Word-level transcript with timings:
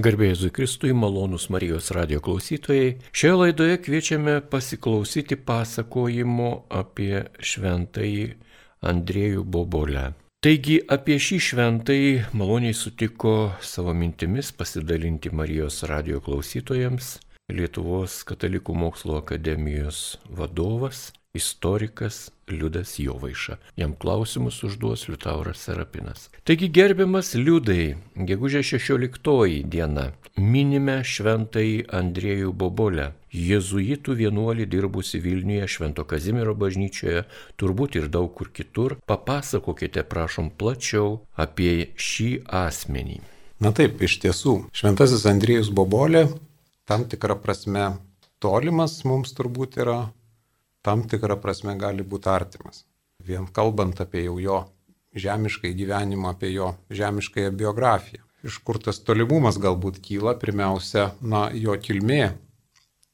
Garbėjai 0.00 0.48
Kristui, 0.56 0.94
malonus 0.96 1.50
Marijos 1.52 1.90
radio 1.92 2.22
klausytojai. 2.24 2.94
Šioje 3.12 3.34
laidoje 3.36 3.76
kviečiame 3.84 4.38
pasiklausyti 4.48 5.36
pasakojimo 5.36 6.46
apie 6.72 7.26
šventąjį 7.36 8.24
Andriejų 8.80 9.44
Bobolę. 9.44 10.06
Taigi 10.40 10.78
apie 10.96 11.18
šį 11.20 11.40
šventąjį 11.50 12.14
maloniai 12.32 12.72
sutiko 12.72 13.34
savo 13.60 13.92
mintimis 13.92 14.54
pasidalinti 14.56 15.34
Marijos 15.36 15.82
radio 15.90 16.22
klausytojams 16.24 17.18
Lietuvos 17.52 18.22
katalikų 18.24 18.72
mokslo 18.78 19.18
akademijos 19.20 20.16
vadovas 20.30 21.10
istorikas 21.34 22.30
Liudas 22.48 22.98
Jovaiša. 22.98 23.56
Jam 23.76 23.94
klausimus 23.94 24.62
užduos 24.64 25.08
Liutauras 25.08 25.58
Serapinas. 25.58 26.30
Taigi 26.44 26.68
gerbiamas 26.68 27.34
Liudai, 27.34 27.94
gegužė 28.16 28.64
16 28.66 29.62
diena, 29.70 30.10
minime 30.36 30.98
šventąjį 31.06 31.86
Andriejų 32.00 32.50
Bobolę, 32.52 33.12
jėzuitų 33.30 34.18
vienuolį 34.18 34.66
dirbusi 34.66 35.22
Vilniuje 35.22 35.68
Švento 35.70 36.04
Kazimiero 36.04 36.56
bažnyčioje, 36.58 37.24
turbūt 37.56 38.00
ir 38.00 38.10
daug 38.10 38.34
kur 38.34 38.50
kitur. 38.50 38.98
Papasakokite, 39.06 40.02
prašom, 40.02 40.50
plačiau 40.50 41.20
apie 41.38 41.92
šį 41.94 42.30
asmenį. 42.66 43.20
Na 43.60 43.70
taip, 43.76 44.00
iš 44.02 44.18
tiesų, 44.24 44.56
šventasis 44.74 45.28
Andriejus 45.30 45.70
Bobolė 45.70 46.26
tam 46.90 47.04
tikrą 47.06 47.36
prasme 47.38 47.92
tolimas 48.42 49.04
mums 49.06 49.30
turbūt 49.36 49.76
yra 49.78 50.08
tam 50.86 51.04
tikrą 51.08 51.36
prasme 51.42 51.76
gali 51.80 52.06
būti 52.06 52.30
artimas. 52.32 52.84
Vien 53.26 53.46
kalbant 53.58 54.00
apie 54.00 54.24
jau 54.24 54.38
jo 54.40 54.58
žemiškai 55.14 55.72
gyvenimą, 55.76 56.34
apie 56.34 56.52
jo 56.54 56.74
žemiškąją 56.90 57.52
biografiją. 57.62 58.24
Iš 58.46 58.60
kur 58.64 58.78
tas 58.80 59.02
tolimumas 59.04 59.58
galbūt 59.60 59.98
kyla, 60.00 60.36
pirmiausia, 60.40 61.10
na, 61.20 61.48
jo 61.52 61.74
kilmė, 61.76 62.36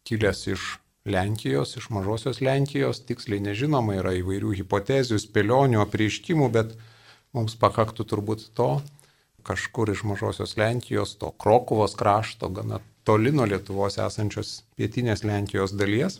kilęs 0.06 0.42
iš 0.52 0.66
Lenkijos, 1.06 1.76
iš 1.78 1.88
mažosios 1.94 2.40
Lenkijos, 2.42 3.00
tiksliai 3.06 3.42
nežinoma, 3.42 3.96
yra 4.00 4.12
įvairių 4.18 4.52
hipotezių, 4.60 5.18
spėlionių, 5.22 5.80
apreiškimų, 5.82 6.48
bet 6.54 6.76
mums 7.34 7.58
pakaktų 7.58 8.06
turbūt 8.10 8.48
to, 8.58 8.70
kažkur 9.46 9.90
iš 9.94 10.02
mažosios 10.06 10.56
Lenkijos, 10.58 11.14
to 11.18 11.30
Krokovos 11.42 11.94
krašto, 11.98 12.50
gana 12.50 12.80
toli 13.06 13.30
nuo 13.34 13.46
Lietuvos 13.46 14.00
esančios 14.02 14.60
pietinės 14.78 15.22
Lenkijos 15.26 15.74
dalies, 15.78 16.18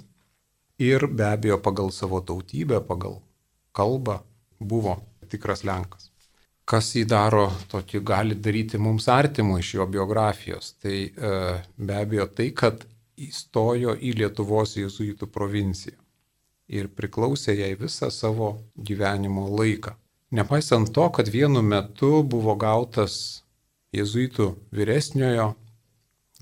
ir 0.78 1.06
be 1.06 1.24
abejo 1.24 1.58
pagal 1.62 1.90
savo 1.92 2.20
tautybę, 2.20 2.80
pagal 2.80 3.20
kalbą 3.72 4.20
buvo 4.60 4.98
tikras 5.30 5.64
Lenkas. 5.64 6.10
Kas 6.66 6.90
jį 6.96 7.04
daro 7.06 7.46
tokį 7.70 8.00
gali 8.02 8.34
daryti 8.34 8.78
mums 8.78 9.06
artimų 9.08 9.60
iš 9.62 9.74
jo 9.78 9.86
biografijos? 9.86 10.72
Tai 10.82 10.96
e, 11.06 11.36
be 11.78 11.94
abejo 11.94 12.26
tai, 12.26 12.50
kad 12.50 12.82
įstojo 13.16 13.94
į 13.96 14.16
Lietuvos 14.18 14.74
jėzuitų 14.76 15.28
provinciją 15.32 15.96
ir 16.66 16.88
priklausė 16.90 17.54
jai 17.54 17.74
visą 17.78 18.10
savo 18.10 18.56
gyvenimo 18.76 19.46
laiką. 19.52 19.94
Nepaisant 20.34 20.90
to, 20.92 21.06
kad 21.14 21.30
vienu 21.30 21.62
metu 21.62 22.24
buvo 22.26 22.56
gautas 22.58 23.44
jėzuitų 23.94 24.48
vyresniojo, 24.74 25.52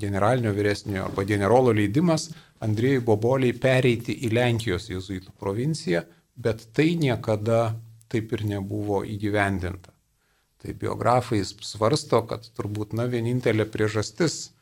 generalinio 0.00 0.54
vyresniojo 0.56 1.10
arba 1.10 1.26
generolo 1.28 1.74
leidimas 1.76 2.30
Andrėjui 2.62 3.02
Boboliai 3.04 3.54
pereiti 3.58 4.14
į 4.26 4.30
Lenkijos 4.34 4.88
jėzuitų 4.90 5.34
provinciją, 5.40 6.04
bet 6.36 6.68
tai 6.76 6.94
niekada 7.00 7.74
taip 8.12 8.32
ir 8.36 8.44
nebuvo 8.46 9.02
įgyvendinta. 9.06 9.92
Tai 10.62 10.74
biografai 10.80 11.42
svarsto, 11.44 12.22
kad 12.28 12.46
turbūt 12.56 12.94
na 12.96 13.04
vienintelė 13.10 13.66
priežastis, 13.68 14.54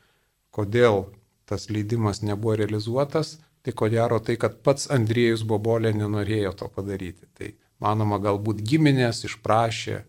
kodėl 0.51 1.07
tas 1.47 1.69
leidimas 1.71 2.23
nebuvo 2.25 2.57
realizuotas, 2.59 3.37
tai 3.63 3.75
ko 3.77 3.89
gero 3.93 4.19
tai, 4.19 4.39
kad 4.41 4.59
pats 4.67 4.89
Andriejus 4.91 5.45
Bobolė 5.47 5.93
nenorėjo 5.95 6.57
to 6.59 6.69
padaryti. 6.75 7.29
Tai 7.39 7.53
manoma, 7.83 8.19
galbūt 8.23 8.65
giminės 8.67 9.23
išprašė, 9.29 10.01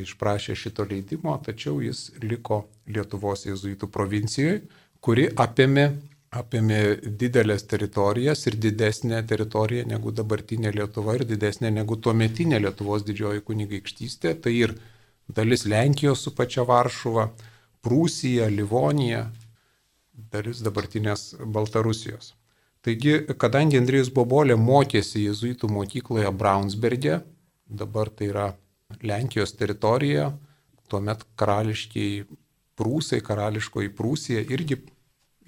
išprašė 0.00 0.56
šito 0.56 0.86
leidimo, 0.88 1.36
tačiau 1.44 1.82
jis 1.84 2.10
liko 2.24 2.64
Lietuvos 2.88 3.44
jėzuitų 3.48 3.90
provincijoje, 3.92 4.62
kuri 5.04 5.28
apėmė 5.36 5.86
apėmė 6.30 6.80
didelės 7.18 7.64
teritorijas 7.66 8.46
ir 8.46 8.56
didesnė 8.62 9.20
teritorija 9.26 9.86
negu 9.90 10.12
dabartinė 10.14 10.70
Lietuva 10.76 11.16
ir 11.18 11.24
didesnė 11.26 11.72
negu 11.74 11.96
tuometinė 11.98 12.60
Lietuvos 12.62 13.02
didžioji 13.06 13.42
kunigaikštystė. 13.48 14.36
Tai 14.44 14.52
ir 14.54 14.76
dalis 15.26 15.66
Lenkijos 15.66 16.22
su 16.26 16.34
pačia 16.34 16.62
Varšuva, 16.68 17.30
Prūsija, 17.82 18.46
Livonija, 18.52 19.24
dalis 20.30 20.62
dabartinės 20.62 21.32
Baltarusijos. 21.40 22.34
Taigi, 22.80 23.16
kadangi 23.36 23.80
Andrijus 23.80 24.08
Bobolė 24.14 24.54
mokėsi 24.56 25.26
jėzuitų 25.26 25.68
mokykloje 25.68 26.30
Braunsberge, 26.32 27.18
dabar 27.66 28.08
tai 28.08 28.30
yra 28.30 28.46
Lenkijos 29.02 29.52
teritorija, 29.58 30.30
tuomet 30.88 31.26
karališkiai 31.36 32.22
Prūsai, 32.80 33.18
karališkoji 33.20 33.90
Prūsija 33.98 34.46
irgi 34.48 34.78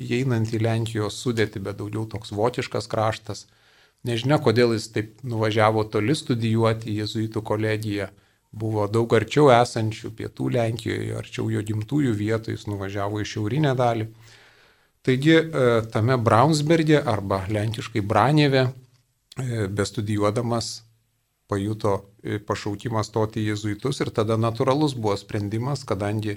įeinant 0.02 0.52
į 0.52 0.60
Lenkijos 0.62 1.18
sudėti, 1.22 1.62
bet 1.62 1.78
daugiau 1.80 2.04
toks 2.10 2.34
vokiškas 2.34 2.88
kraštas. 2.90 3.46
Nežinia, 4.06 4.40
kodėl 4.42 4.74
jis 4.74 4.88
taip 4.90 5.22
nuvažiavo 5.22 5.84
toli 5.90 6.16
studijuoti 6.18 6.90
į 6.90 6.98
jėzuitų 7.02 7.42
kolegiją. 7.46 8.10
Buvo 8.52 8.84
daug 8.90 9.12
arčiau 9.16 9.48
esančių 9.54 10.10
pietų 10.18 10.50
Lenkijoje, 10.58 11.14
arčiau 11.16 11.48
jo 11.48 11.62
gimtųjų 11.64 12.12
vietų, 12.18 12.52
jis 12.56 12.66
nuvažiavo 12.68 13.22
į 13.22 13.28
šiaurinę 13.30 13.72
dalį. 13.78 14.08
Taigi 15.02 15.34
e, 15.34 15.44
tame 15.90 16.18
Braunsberge 16.18 17.00
arba 17.00 17.40
lenkiškai 17.50 18.02
Branėve, 18.06 18.66
e, 18.68 19.66
bestudijuodamas, 19.66 20.82
pajuto 21.50 21.94
e, 22.22 22.38
pašaukimą 22.38 23.02
stoti 23.06 23.42
į 23.42 23.52
jėzuitus 23.52 24.02
ir 24.04 24.12
tada 24.14 24.36
natūralus 24.38 24.94
buvo 24.98 25.16
sprendimas, 25.18 25.86
kadangi 25.88 26.36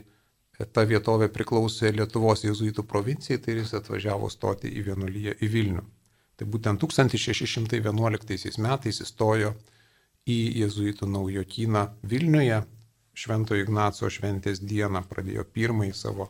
ta 0.74 0.86
vietovė 0.88 1.28
priklausė 1.34 1.92
Lietuvos 1.96 2.46
jėzuitų 2.46 2.86
provincijai, 2.88 3.42
tai 3.44 3.58
jis 3.60 3.74
atvažiavo 3.80 4.30
stoti 4.32 4.72
į 4.72 4.86
vienuolyje 4.90 5.36
į 5.44 5.52
Vilnių. 5.52 5.84
Tai 6.36 6.48
būtent 6.52 6.82
1611 6.84 8.60
metais 8.64 9.02
įstojo 9.04 9.54
į 10.28 10.40
jėzuitų 10.62 11.08
naujokyną 11.12 11.86
Vilniuje, 12.04 12.64
Šventojo 13.16 13.64
Ignaco 13.64 14.10
šventės 14.12 14.60
dieną 14.60 15.06
pradėjo 15.08 15.46
pirmąjį 15.56 15.94
savo 15.96 16.28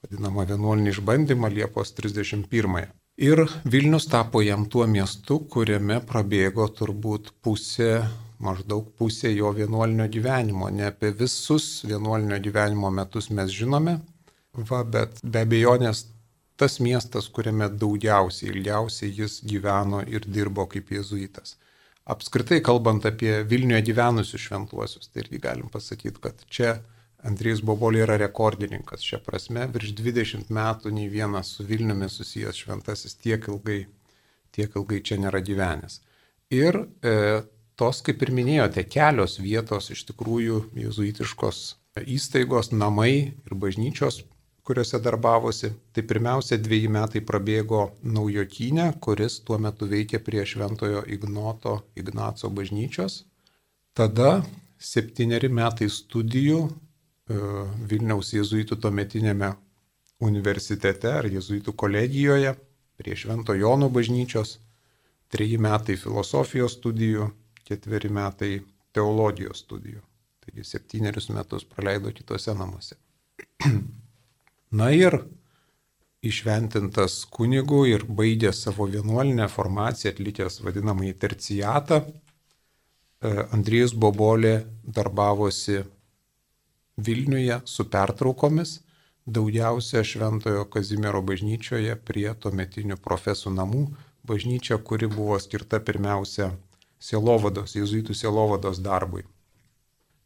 vadinamą 0.00 0.46
vienuolinį 0.48 0.94
išbandymą 0.94 1.50
Liepos 1.52 1.92
31. 1.98 2.86
Ir 3.18 3.42
Vilnius 3.64 4.06
tapo 4.08 4.40
jam 4.40 4.64
tuo 4.72 4.86
miestu, 4.86 5.40
kuriame 5.52 5.98
prabėgo 6.08 6.68
turbūt 6.78 7.32
pusė 7.42 8.06
maždaug 8.44 8.92
pusė 8.98 9.32
jo 9.34 9.50
vienuolinio 9.56 10.06
gyvenimo. 10.12 10.70
Ne 10.70 10.88
apie 10.90 11.10
visus 11.16 11.84
vienuolinio 11.86 12.38
gyvenimo 12.42 12.90
metus 12.94 13.30
mes 13.34 13.50
žinome, 13.54 13.98
va, 14.70 14.82
bet 14.84 15.20
be 15.22 15.42
abejonės 15.46 16.04
tas 16.58 16.78
miestas, 16.82 17.28
kuriame 17.30 17.68
daugiausiai, 17.70 18.50
ilgiausiai 18.52 19.12
jis 19.20 19.40
gyveno 19.46 20.02
ir 20.10 20.26
dirbo 20.26 20.66
kaip 20.70 20.90
jėzuitas. 20.90 21.56
Apskritai 22.08 22.62
kalbant 22.64 23.04
apie 23.06 23.42
Vilniuje 23.46 23.82
gyvenusius 23.90 24.46
šventuosius, 24.48 25.10
tai 25.12 25.22
irgi 25.26 25.42
galim 25.44 25.68
pasakyti, 25.70 26.22
kad 26.24 26.40
čia 26.48 26.78
Andrijus 27.28 27.60
Bobolė 27.66 28.04
yra 28.06 28.16
rekordininkas. 28.22 29.04
Šia 29.04 29.20
prasme, 29.22 29.66
virš 29.74 29.92
20 29.98 30.50
metų 30.54 30.92
nei 30.94 31.10
vienas 31.12 31.52
su 31.56 31.66
Vilniumi 31.68 32.08
susijęs 32.10 32.62
šventasis 32.62 33.18
tiek 33.20 33.44
ilgai, 33.50 33.82
tiek 34.54 34.74
ilgai 34.78 35.02
čia 35.04 35.18
nėra 35.20 35.42
gyvenęs. 35.44 36.00
Ir 36.54 36.80
e, 37.02 37.14
tos, 37.78 38.00
kaip 38.06 38.22
ir 38.26 38.32
minėjote, 38.34 38.84
kelios 38.90 39.38
vietos 39.42 39.92
iš 39.94 40.04
tikrųjų 40.10 40.64
jezuitiškos 40.78 41.62
įstaigos, 42.06 42.72
namai 42.72 43.12
ir 43.30 43.54
bažnyčios, 43.58 44.22
kuriuose 44.66 45.00
darbavosi. 45.02 45.72
Tai 45.94 46.04
pirmiausia, 46.10 46.58
dviejį 46.60 46.90
metai 46.94 47.22
prabėgo 47.24 47.88
Naujokinė, 48.02 48.90
kuris 49.00 49.40
tuo 49.46 49.58
metu 49.62 49.88
veikė 49.90 50.20
prie 50.24 50.44
Šventojo 50.46 51.04
Ignoto 51.08 51.78
Ignaco 51.96 52.50
bažnyčios. 52.52 53.22
Tada 53.96 54.42
septyneri 54.78 55.48
metai 55.50 55.88
studijų 55.90 56.60
e, 56.68 56.70
Vilniaus 57.90 58.34
jezuitų 58.36 58.78
tuometinėme 58.82 59.54
universitete 60.22 61.10
ar 61.20 61.26
jezuitų 61.30 61.74
kolegijoje 61.78 62.54
prie 62.98 63.16
Švento 63.16 63.54
Jono 63.54 63.88
bažnyčios, 63.90 64.58
treji 65.30 65.58
metai 65.62 65.96
filosofijos 65.98 66.76
studijų 66.78 67.30
ketveri 67.68 68.10
metai 68.12 68.52
teologijos 68.96 69.62
studijų. 69.64 70.00
Taigi 70.44 70.64
septynerius 70.64 71.28
metus 71.34 71.66
praleido 71.68 72.12
kitose 72.16 72.54
namuose. 72.56 72.96
Na 74.78 74.88
ir 74.92 75.18
išventintas 76.24 77.20
kunigu 77.30 77.84
ir 77.86 78.04
baigęs 78.04 78.64
savo 78.64 78.88
vienuolinę 78.90 79.46
formaciją, 79.52 80.12
atlikęs 80.14 80.60
vadinamąjį 80.64 81.14
tercijatą, 81.24 82.00
e, 82.02 82.10
Andrijus 83.54 83.94
Bobolė 83.94 84.56
darbavosi 84.82 85.84
Vilniuje 86.98 87.60
su 87.64 87.84
pertraukomis, 87.86 88.80
daugiausia 89.26 90.02
Šventojo 90.02 90.64
Kazimiero 90.72 91.20
bažnyčioje 91.22 91.94
prie 92.08 92.32
tuometinių 92.34 92.96
profesų 93.04 93.52
namų, 93.54 93.84
bažnyčia, 94.26 94.80
kuri 94.82 95.06
buvo 95.12 95.38
skirta 95.38 95.78
pirmiausia 95.78 96.50
sielovados, 96.98 97.74
jezuitų 97.78 98.14
sielovados 98.14 98.80
darbui. 98.82 99.24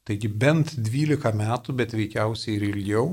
Taigi 0.08 0.28
bent 0.28 0.74
12 0.74 1.32
metų, 1.38 1.76
bet 1.78 1.94
veikiausiai 1.94 2.56
ir 2.56 2.66
ilgiau, 2.72 3.06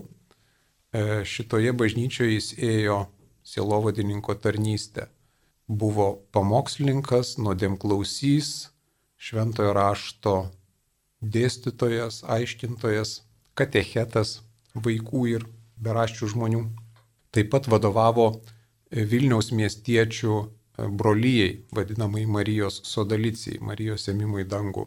e, 0.92 1.22
šitoje 1.28 1.74
bažnyčioje 1.78 2.34
jis 2.34 2.54
ėjo 2.58 3.04
sielovadininko 3.46 4.36
tarnystę. 4.42 5.08
Buvo 5.70 6.24
pamokslininkas, 6.34 7.36
nuodėmklausys, 7.38 8.72
šventojo 9.22 9.76
rašto 9.78 10.36
dėstytojas, 11.22 12.24
aiškintojas, 12.26 13.20
katechetas 13.54 14.40
vaikų 14.74 15.26
ir 15.36 15.46
beraščių 15.84 16.32
žmonių. 16.34 16.64
Taip 17.30 17.52
pat 17.54 17.68
vadovavo 17.70 18.32
Vilniaus 18.90 19.52
miestiečių 19.54 20.40
brolyjei, 20.88 21.66
vadinamai 21.76 22.26
Marijos 22.26 22.82
sodalicijai, 22.88 23.60
Marijos 23.62 24.08
ėmimui 24.12 24.46
dangų. 24.50 24.86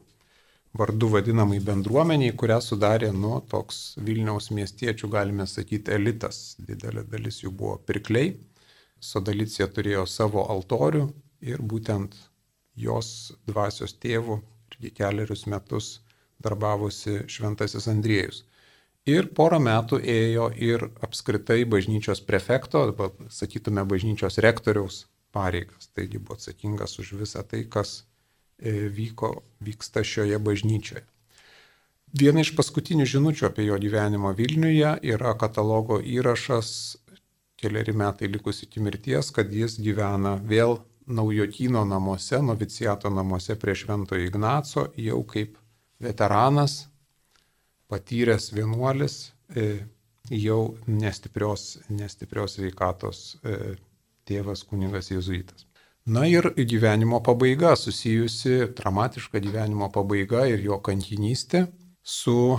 Vardu 0.78 1.10
vadinamai 1.12 1.58
bendruomeniai, 1.60 2.32
kurią 2.40 2.56
sudarė, 2.64 3.10
nu, 3.12 3.34
toks 3.48 3.98
Vilniaus 4.00 4.48
miestiečių, 4.56 5.10
galime 5.12 5.46
sakyti, 5.46 5.92
elitas. 5.92 6.56
Didelė 6.58 7.04
dalis 7.12 7.42
jų 7.42 7.52
buvo 7.52 7.76
pirkliai. 7.86 8.38
Sodalicija 9.02 9.68
turėjo 9.68 10.06
savo 10.08 10.46
altorių 10.54 11.04
ir 11.44 11.60
būtent 11.60 12.16
jos 12.78 13.34
dvasios 13.48 13.92
tėvų 14.00 14.38
irgi 14.72 14.94
keliarius 14.96 15.44
metus 15.50 15.92
darbavosi 16.42 17.26
Šventasis 17.28 17.90
Andriejus. 17.92 18.44
Ir 19.04 19.28
porą 19.36 19.58
metų 19.60 19.98
ėjo 19.98 20.48
ir 20.56 20.86
apskritai 21.02 21.64
bažnyčios 21.68 22.22
prefekto, 22.24 22.86
arba 22.86 23.10
sakytume 23.28 23.84
bažnyčios 23.84 24.38
rektoriaus 24.40 25.04
pareigas. 25.32 25.88
Taigi 25.96 26.20
buvo 26.20 26.38
atsakingas 26.38 26.98
už 27.02 27.14
visą 27.22 27.42
tai, 27.48 27.64
kas 27.64 28.02
e, 28.58 28.88
vyko, 28.92 29.34
vyksta 29.64 30.04
šioje 30.04 30.38
bažnyčioje. 30.38 31.04
Viena 32.12 32.42
iš 32.44 32.52
paskutinių 32.58 33.06
žinučių 33.08 33.46
apie 33.48 33.64
jo 33.64 33.78
gyvenimą 33.80 34.34
Vilniuje 34.36 34.98
yra 35.14 35.32
katalogo 35.40 35.96
įrašas 36.04 36.72
keliari 37.62 37.94
metai 37.96 38.28
likus 38.28 38.62
iki 38.66 38.82
mirties, 38.84 39.30
kad 39.32 39.52
jis 39.54 39.78
gyvena 39.80 40.34
vėl 40.36 40.80
naujokyno 41.06 41.84
namuose, 41.88 42.42
noviciato 42.42 43.10
namuose 43.10 43.56
prie 43.58 43.74
Šventojo 43.78 44.26
Ignaco, 44.26 44.86
jau 44.98 45.22
kaip 45.30 45.56
veteranas, 46.02 46.82
patyręs 47.90 48.50
vienuolis, 48.52 49.16
e, 49.54 49.86
jau 50.30 50.60
nestiprios, 50.86 51.78
nestiprios 51.88 52.58
veikatos 52.58 53.22
e, 53.42 53.74
tėvas 54.28 54.64
kunigas 54.68 55.12
jėzuitas. 55.12 55.66
Na 56.06 56.26
ir 56.26 56.54
gyvenimo 56.58 57.20
pabaiga, 57.22 57.76
susijusi, 57.78 58.66
dramatiška 58.74 59.38
gyvenimo 59.38 59.86
pabaiga 59.94 60.46
ir 60.50 60.58
jo 60.64 60.80
kankinystė 60.82 61.66
su 62.02 62.58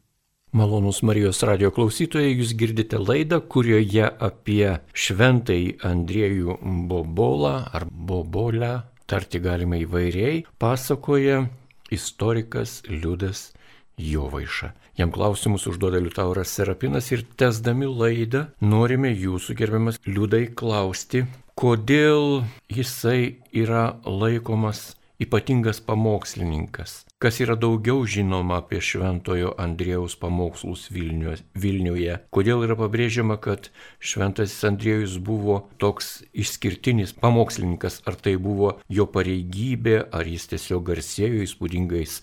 Malonus 0.52 0.98
Marijos 1.00 1.38
radio 1.48 1.70
klausytojai, 1.72 2.34
jūs 2.36 2.52
girdite 2.60 2.98
laidą, 3.00 3.38
kurioje 3.40 4.04
apie 4.20 4.74
šventąjį 4.92 5.78
Andriejų 5.88 6.58
Bobolą 6.90 7.54
ar 7.72 7.86
Bobolę, 7.88 8.74
tarti 9.08 9.40
galima 9.40 9.80
įvairiai, 9.80 10.42
pasakoja 10.60 11.46
istorikas 11.92 12.82
Liudas 12.90 13.54
Jovaiša. 13.96 14.74
Jam 15.00 15.12
klausimus 15.12 15.64
užduoda 15.70 16.02
Liutauras 16.04 16.52
Serapinas 16.52 17.08
ir 17.16 17.24
tesdami 17.40 17.88
laidą 17.88 18.50
norime 18.60 19.08
jūsų 19.08 19.56
gerbiamas 19.56 20.02
Liudai 20.04 20.50
klausti, 20.52 21.24
kodėl 21.58 22.44
jisai 22.72 23.38
yra 23.52 23.98
laikomas 24.04 24.92
ypatingas 25.22 25.80
pamokslininkas. 25.80 27.04
Kas 27.22 27.38
yra 27.38 27.54
daugiau 27.54 28.02
žinoma 28.08 28.58
apie 28.58 28.80
Šventojo 28.82 29.52
Andrėjaus 29.62 30.16
pamokslus 30.18 30.88
Vilniuje? 30.90 32.16
Kodėl 32.34 32.64
yra 32.66 32.74
pabrėžiama, 32.80 33.36
kad 33.38 33.70
Šventasis 34.02 34.64
Andrėjus 34.66 35.20
buvo 35.22 35.60
toks 35.78 36.24
išskirtinis 36.34 37.14
pamokslininkas? 37.22 38.00
Ar 38.08 38.18
tai 38.18 38.34
buvo 38.42 38.74
jo 38.90 39.06
pareigybė, 39.06 40.00
ar 40.10 40.26
jis 40.26 40.50
tiesiog 40.50 40.82
garsėjo 40.90 41.44
įspūdingais 41.46 42.18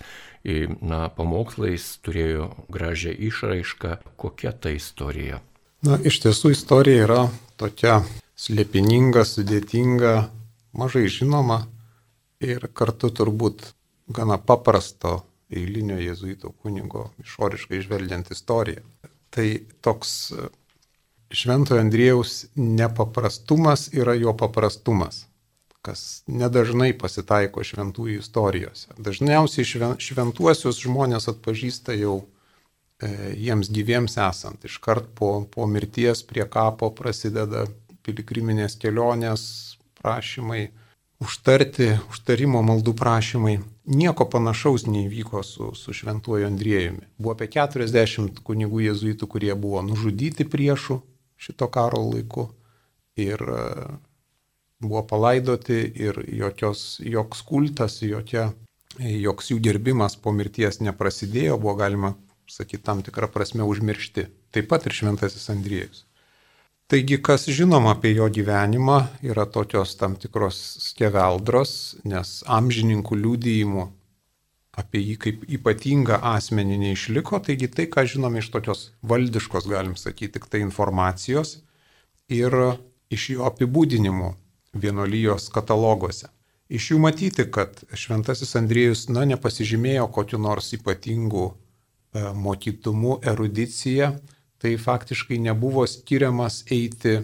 na, 0.84 1.06
pamokslais, 1.16 1.94
turėjo 2.04 2.52
gražią 2.68 3.16
išraišką? 3.30 4.00
Kokia 4.20 4.52
ta 4.52 4.76
istorija? 4.76 5.40
Na, 5.88 5.96
iš 6.04 6.20
tiesų 6.26 6.52
istorija 6.58 7.06
yra 7.08 7.22
tokia 7.56 8.02
slėpininga, 8.40 9.26
sudėtinga, 9.28 10.14
mažai 10.80 11.08
žinoma 11.12 11.66
ir 12.40 12.70
kartu 12.74 13.12
turbūt 13.12 13.66
gana 14.16 14.40
paprasto 14.40 15.20
eilinio 15.50 15.98
jėzuito 16.00 16.54
kunigo 16.62 17.10
išoriškai 17.24 17.82
žvelgiant 17.84 18.32
istoriją. 18.32 18.84
Tai 19.34 19.48
toks 19.86 20.14
e, 20.32 20.48
Šventojo 21.30 21.82
Andriejaus 21.82 22.48
nepaprastumas 22.56 23.90
yra 23.94 24.16
jo 24.18 24.34
paprastumas, 24.38 25.26
kas 25.86 26.24
nedažnai 26.26 26.94
pasitaiko 26.98 27.62
šventųjų 27.66 28.24
istorijose. 28.24 28.96
Dažniausiai 28.98 29.68
šventuosius 30.02 30.82
žmonės 30.82 31.30
atpažįsta 31.30 31.98
jau 32.00 32.16
e, 32.24 33.12
jiems 33.36 33.70
gyviems 33.74 34.18
esant. 34.30 34.66
Iškart 34.66 35.12
po, 35.20 35.36
po 35.54 35.70
mirties 35.70 36.24
prie 36.26 36.48
kapo 36.50 36.90
prasideda 36.98 37.68
piligriminės 38.10 38.78
kelionės 38.80 39.44
prašymai, 40.00 40.70
užtarti, 41.20 41.98
užtarimo 42.10 42.62
maldų 42.64 42.94
prašymai. 42.98 43.60
Nieko 43.90 44.26
panašaus 44.30 44.86
neįvyko 44.88 45.44
su, 45.44 45.74
su 45.76 45.94
šventuoju 45.94 46.48
Andriejumi. 46.48 47.08
Buvo 47.18 47.36
apie 47.36 47.50
40 47.52 48.42
kunigų 48.46 48.86
jėzuitų, 48.88 49.28
kurie 49.28 49.54
buvo 49.56 49.82
nužudyti 49.86 50.46
priešų 50.46 51.02
šito 51.40 51.68
karo 51.72 52.02
laiku 52.10 52.50
ir 53.20 53.42
e, 53.42 53.66
buvo 54.80 55.04
palaidoti 55.08 55.80
ir 55.96 56.24
jokios, 56.28 57.00
joks 57.04 57.44
kultas, 57.48 58.02
jokia, 58.02 58.52
joks 59.00 59.52
jų 59.52 59.60
gerbimas 59.64 60.18
po 60.20 60.32
mirties 60.36 60.82
neprasidėjo, 60.84 61.58
buvo 61.60 61.76
galima 61.80 62.14
sakyti 62.50 62.84
tam 62.84 63.04
tikrą 63.06 63.30
prasme 63.32 63.64
užmiršti. 63.68 64.28
Taip 64.52 64.70
pat 64.72 64.88
ir 64.88 64.96
šventasis 64.96 65.50
Andriejus. 65.54 66.09
Taigi, 66.90 67.20
kas 67.22 67.44
žinoma 67.54 67.92
apie 67.94 68.16
jo 68.18 68.26
gyvenimą, 68.34 68.96
yra 69.22 69.44
tokios 69.46 69.92
tam 70.00 70.16
tikros 70.18 70.58
skeveldros, 70.88 71.74
nes 72.02 72.32
amžininkų 72.50 73.18
liūdėjimų 73.20 73.84
apie 74.82 75.02
jį 75.04 75.18
kaip 75.22 75.44
ypatingą 75.60 76.18
asmenį 76.32 76.80
neišliko, 76.84 77.38
taigi 77.46 77.70
tai, 77.70 77.86
ką 77.94 78.08
žinome 78.10 78.42
iš 78.42 78.50
tokios 78.56 78.82
valdiškos, 79.06 79.68
galim 79.70 79.94
sakyti, 80.02 80.40
tik 80.40 80.48
tai 80.50 80.64
informacijos 80.66 81.60
ir 82.40 82.58
iš 83.14 83.28
jo 83.36 83.46
apibūdinimų 83.52 84.32
vienolyjos 84.74 85.46
kataloguose. 85.54 86.32
Iš 86.74 86.92
jų 86.96 87.00
matyti, 87.06 87.46
kad 87.54 87.84
Šventasis 87.94 88.58
Andriejus, 88.58 89.06
na, 89.14 89.30
nepasižymėjo 89.30 90.10
kokiu 90.18 90.42
nors 90.42 90.74
ypatingu 90.74 91.46
e, 91.50 92.26
mokytumu, 92.34 93.20
erudicija, 93.26 94.16
tai 94.60 94.76
faktiškai 94.78 95.40
nebuvo 95.40 95.86
skiriamas 95.88 96.64
eiti 96.72 97.20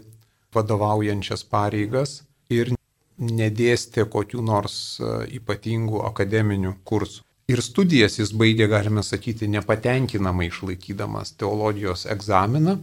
vadovaujančias 0.55 1.43
pareigas 1.51 2.21
ir 2.49 2.71
nedėstė 3.19 4.05
kokių 4.11 4.43
nors 4.43 4.77
e, 4.99 5.11
ypatingų 5.39 6.01
akademinių 6.09 6.75
kursų. 6.87 7.23
Ir 7.51 7.61
studijas 7.61 8.17
jis 8.17 8.31
baigė, 8.33 8.65
galime 8.71 9.03
sakyti, 9.05 9.47
nepatenkinamai 9.51 10.47
išlaikydamas 10.49 11.35
teologijos 11.37 12.07
egzaminą, 12.09 12.79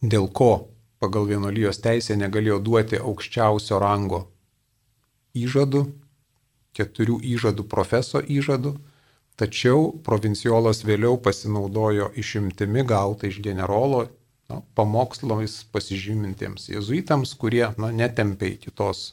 dėl 0.00 0.30
ko 0.32 0.68
pagal 1.02 1.28
vienolyjos 1.28 1.82
teisę 1.84 2.16
negalėjo 2.16 2.58
duoti 2.64 2.98
aukščiausio 2.98 3.78
rango 3.82 4.22
įžadų, 5.36 5.84
keturių 6.76 7.18
įžadų 7.36 7.66
profeso 7.68 8.22
įžadų, 8.22 8.72
tačiau 9.40 9.90
provinciolas 10.04 10.82
vėliau 10.86 11.18
pasinaudojo 11.20 12.10
išimtimi 12.16 12.84
gautą 12.88 13.28
iš 13.28 13.40
generolo 13.44 14.06
na, 14.48 14.62
pamokslais 14.78 15.58
pasižymintiems 15.72 16.70
jezuitams, 16.72 17.34
kurie 17.40 17.68
na, 17.76 17.92
netempė 17.92 18.54
iki 18.56 18.72
tos 18.72 19.12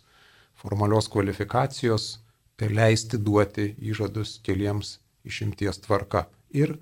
formalios 0.59 1.09
kvalifikacijos, 1.11 2.19
leisti 2.63 3.17
duoti 3.19 3.73
įžadus 3.83 4.37
keliems 4.45 4.99
išimties 5.27 5.81
tvarka. 5.83 6.27
Ir 6.55 6.77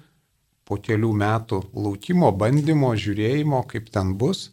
po 0.67 0.77
kelių 0.77 1.09
metų 1.17 1.63
laukimo, 1.73 2.29
bandymo, 2.31 2.91
žiūrėjimo, 2.93 3.63
kaip 3.71 3.89
ten 3.89 4.13
bus, 4.17 4.51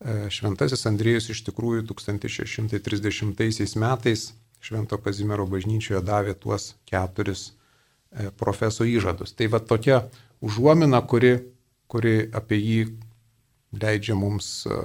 e, 0.00 0.28
Šventasis 0.28 0.84
Andriejus 0.90 1.30
iš 1.32 1.40
tikrųjų 1.48 1.86
1630 1.88 3.78
metais 3.80 4.32
Švento 4.60 4.98
Kazimiero 4.98 5.46
bažnyčioje 5.48 6.02
davė 6.04 6.34
tuos 6.36 6.74
keturis 6.84 7.52
profeso 8.36 8.86
įžadus. 8.86 9.34
Tai 9.36 9.48
va 9.52 9.60
tokia 9.60 10.02
užuomina, 10.44 11.02
kuri, 11.04 11.36
kuri 11.90 12.18
apie 12.34 12.58
jį 12.60 12.80
leidžia 13.76 14.16
mums 14.16 14.66
e, 14.68 14.78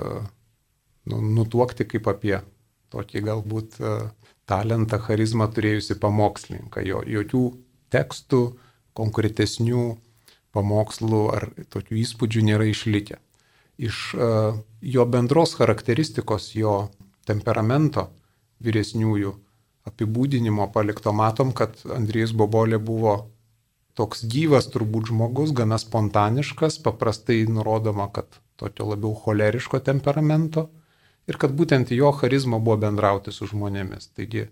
nu, 1.10 1.22
nutuokti 1.40 1.88
kaip 1.88 2.10
apie 2.12 2.38
tokį 2.92 3.24
galbūt 3.28 3.80
e, 3.80 3.96
talentą, 4.50 5.00
charizmą 5.00 5.48
turėjusi 5.54 6.00
pamokslininką. 6.02 6.84
Jo, 6.86 7.04
jokių 7.08 7.44
tekstų, 7.94 8.42
konkretesnių 8.98 9.86
pamokslų 10.52 11.22
ar 11.32 11.48
tokių 11.72 12.02
įspūdžių 12.02 12.42
nėra 12.50 12.66
išlikę. 12.68 13.22
Iš 13.82 14.00
jo 14.84 15.06
bendros 15.10 15.56
charakteristikos, 15.58 16.50
jo 16.60 16.92
temperamento 17.26 18.10
vyresniųjų 18.62 19.32
apibūdinimo 19.90 20.68
palikto 20.74 21.14
matom, 21.16 21.54
kad 21.58 21.80
Andrėjus 21.90 22.36
Bobolė 22.38 22.80
buvo 22.82 23.16
toks 23.98 24.24
gyvas 24.30 24.70
turbūt 24.72 25.10
žmogus, 25.12 25.54
gana 25.56 25.80
spontaniškas, 25.82 26.80
paprastai 26.86 27.44
nurodoma, 27.50 28.08
kad 28.14 28.40
tokio 28.62 28.88
labiau 28.92 29.16
choleriško 29.18 29.82
temperamento 29.86 30.70
ir 31.30 31.38
kad 31.42 31.54
būtent 31.58 31.92
jo 31.96 32.12
charizma 32.18 32.60
buvo 32.60 32.78
bendrauti 32.86 33.34
su 33.34 33.48
žmonėmis. 33.50 34.12
Taigi 34.18 34.48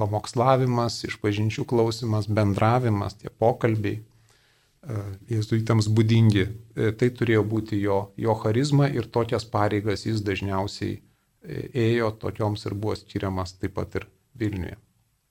pamokslavimas, 0.00 1.02
išpažinčių 1.08 1.66
klausimas, 1.68 2.28
bendravimas, 2.30 3.18
tie 3.20 3.30
pokalbiai 3.42 3.98
e, 4.00 5.02
jėzuitams 5.34 5.90
būdingi, 5.96 6.46
e, 6.46 6.92
tai 6.96 7.10
turėjo 7.16 7.44
būti 7.52 7.80
jo, 7.82 8.00
jo 8.16 8.36
charizma 8.42 8.88
ir 8.88 9.10
tokias 9.12 9.44
pareigas 9.44 10.06
jis 10.08 10.22
dažniausiai 10.24 10.96
e, 10.96 11.60
ėjo, 11.90 12.14
tokioms 12.22 12.64
ir 12.66 12.78
buvo 12.78 12.96
skiriamas 12.96 13.58
taip 13.58 13.76
pat 13.76 14.00
ir 14.00 14.08
Vilniuje. 14.40 14.78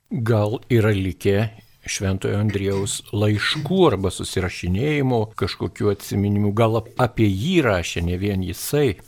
Gal 0.09 0.59
yra 0.73 0.93
likę 0.95 1.49
Šventojo 1.89 2.37
Andrijaus 2.39 2.99
laiškų 3.15 3.79
arba 3.87 4.11
susirašinėjimo, 4.13 5.21
kažkokiu 5.39 5.91
atsiminimu, 5.93 6.51
gal 6.53 6.81
apie 6.81 7.27
jį 7.29 7.59
rašė 7.65 8.03
ne 8.05 8.17
vien 8.21 8.43
jisai. 8.45 8.99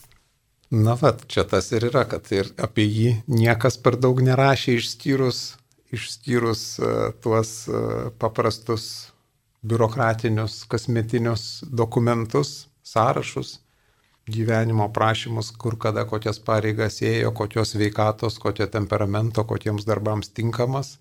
Na, 0.72 0.96
va, 0.96 1.12
čia 1.28 1.44
tas 1.44 1.68
ir 1.76 1.90
yra, 1.90 2.06
kad 2.08 2.30
ir 2.32 2.54
apie 2.62 2.86
jį 2.88 3.10
niekas 3.28 3.78
per 3.84 3.98
daug 4.00 4.22
nerašė 4.24 4.78
išskyrus, 4.80 5.42
išskyrus 5.92 6.64
uh, 6.80 7.10
tuos 7.22 7.52
uh, 7.68 8.08
paprastus 8.22 9.12
biurokratinius, 9.68 10.64
kasmetinius 10.72 11.66
dokumentus, 11.68 12.70
sąrašus, 12.88 13.60
gyvenimo 14.30 14.88
prašymus, 14.94 15.52
kur 15.58 15.78
kada 15.80 16.06
kokias 16.06 16.40
pareigas 16.40 17.02
ėjo, 17.02 17.32
kokios 17.36 17.76
veikatos, 17.76 18.38
kokio 18.40 18.68
temperamento, 18.68 19.44
kokiems 19.48 19.88
darbams 19.88 20.30
tinkamas. 20.36 20.98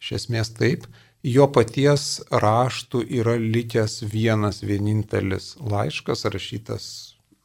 Iš 0.00 0.12
esmės 0.20 0.52
taip. 0.56 0.86
Jo 1.26 1.48
paties 1.50 2.20
raštų 2.30 3.02
yra 3.20 3.36
likęs 3.40 4.02
vienas 4.12 4.62
vienintelis 4.62 5.56
laiškas 5.60 6.24
rašytas 6.30 6.90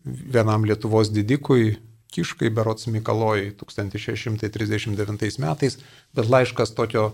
vienam 0.05 0.65
Lietuvos 0.65 1.11
didikui, 1.13 1.77
Kiškai 2.11 2.49
Berots 2.51 2.89
Mikalojai 2.91 3.53
1639 3.55 5.39
metais, 5.39 5.77
bet 6.13 6.27
laiškas 6.27 6.73
tokio 6.75 7.13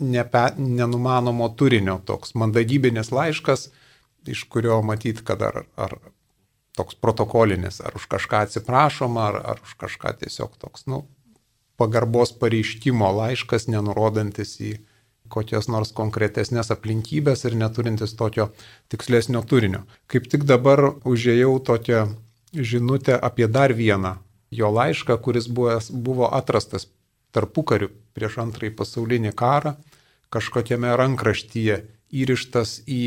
nepe, 0.00 0.46
nenumanomo 0.56 1.50
turinio, 1.52 1.98
toks 2.08 2.32
mandagybinis 2.32 3.12
laiškas, 3.12 3.68
iš 4.26 4.46
kurio 4.48 4.80
matyti, 4.82 5.20
kad 5.24 5.44
ar, 5.44 5.66
ar 5.76 5.98
toks 6.78 6.98
protokolinis, 7.02 7.80
ar 7.84 7.96
už 7.98 8.06
kažką 8.10 8.44
atsiprašoma, 8.46 9.28
ar, 9.32 9.40
ar 9.54 9.64
už 9.66 9.74
kažką 9.80 10.14
tiesiog 10.22 10.54
toks, 10.62 10.86
nu, 10.90 11.04
pagarbos 11.78 12.32
pareiškimo 12.38 13.10
laiškas, 13.18 13.68
nenurodantis 13.70 14.56
į 14.62 14.76
kokias 15.32 15.68
nors 15.68 15.92
konkretesnės 15.96 16.72
aplinkybės 16.74 17.44
ir 17.44 17.56
neturintis 17.60 18.14
tokio 18.16 18.48
tikslesnio 18.92 19.42
turinio. 19.44 19.84
Kaip 20.08 20.30
tik 20.32 20.46
dabar 20.48 20.82
užėjau 21.04 21.58
tokią 21.68 22.06
žinutę 22.54 23.18
apie 23.20 23.48
dar 23.48 23.74
vieną 23.76 24.16
jo 24.50 24.70
laišką, 24.72 25.18
kuris 25.20 25.48
buvo, 25.52 25.76
buvo 25.92 26.30
atrastas 26.32 26.88
tarpukariu 27.36 27.90
prieš 28.16 28.38
antrąjį 28.44 28.72
pasaulinį 28.78 29.34
karą, 29.36 29.74
kažkokiame 30.32 30.94
rankraštyje 30.96 31.82
įrištas 32.08 32.82
į 32.88 33.02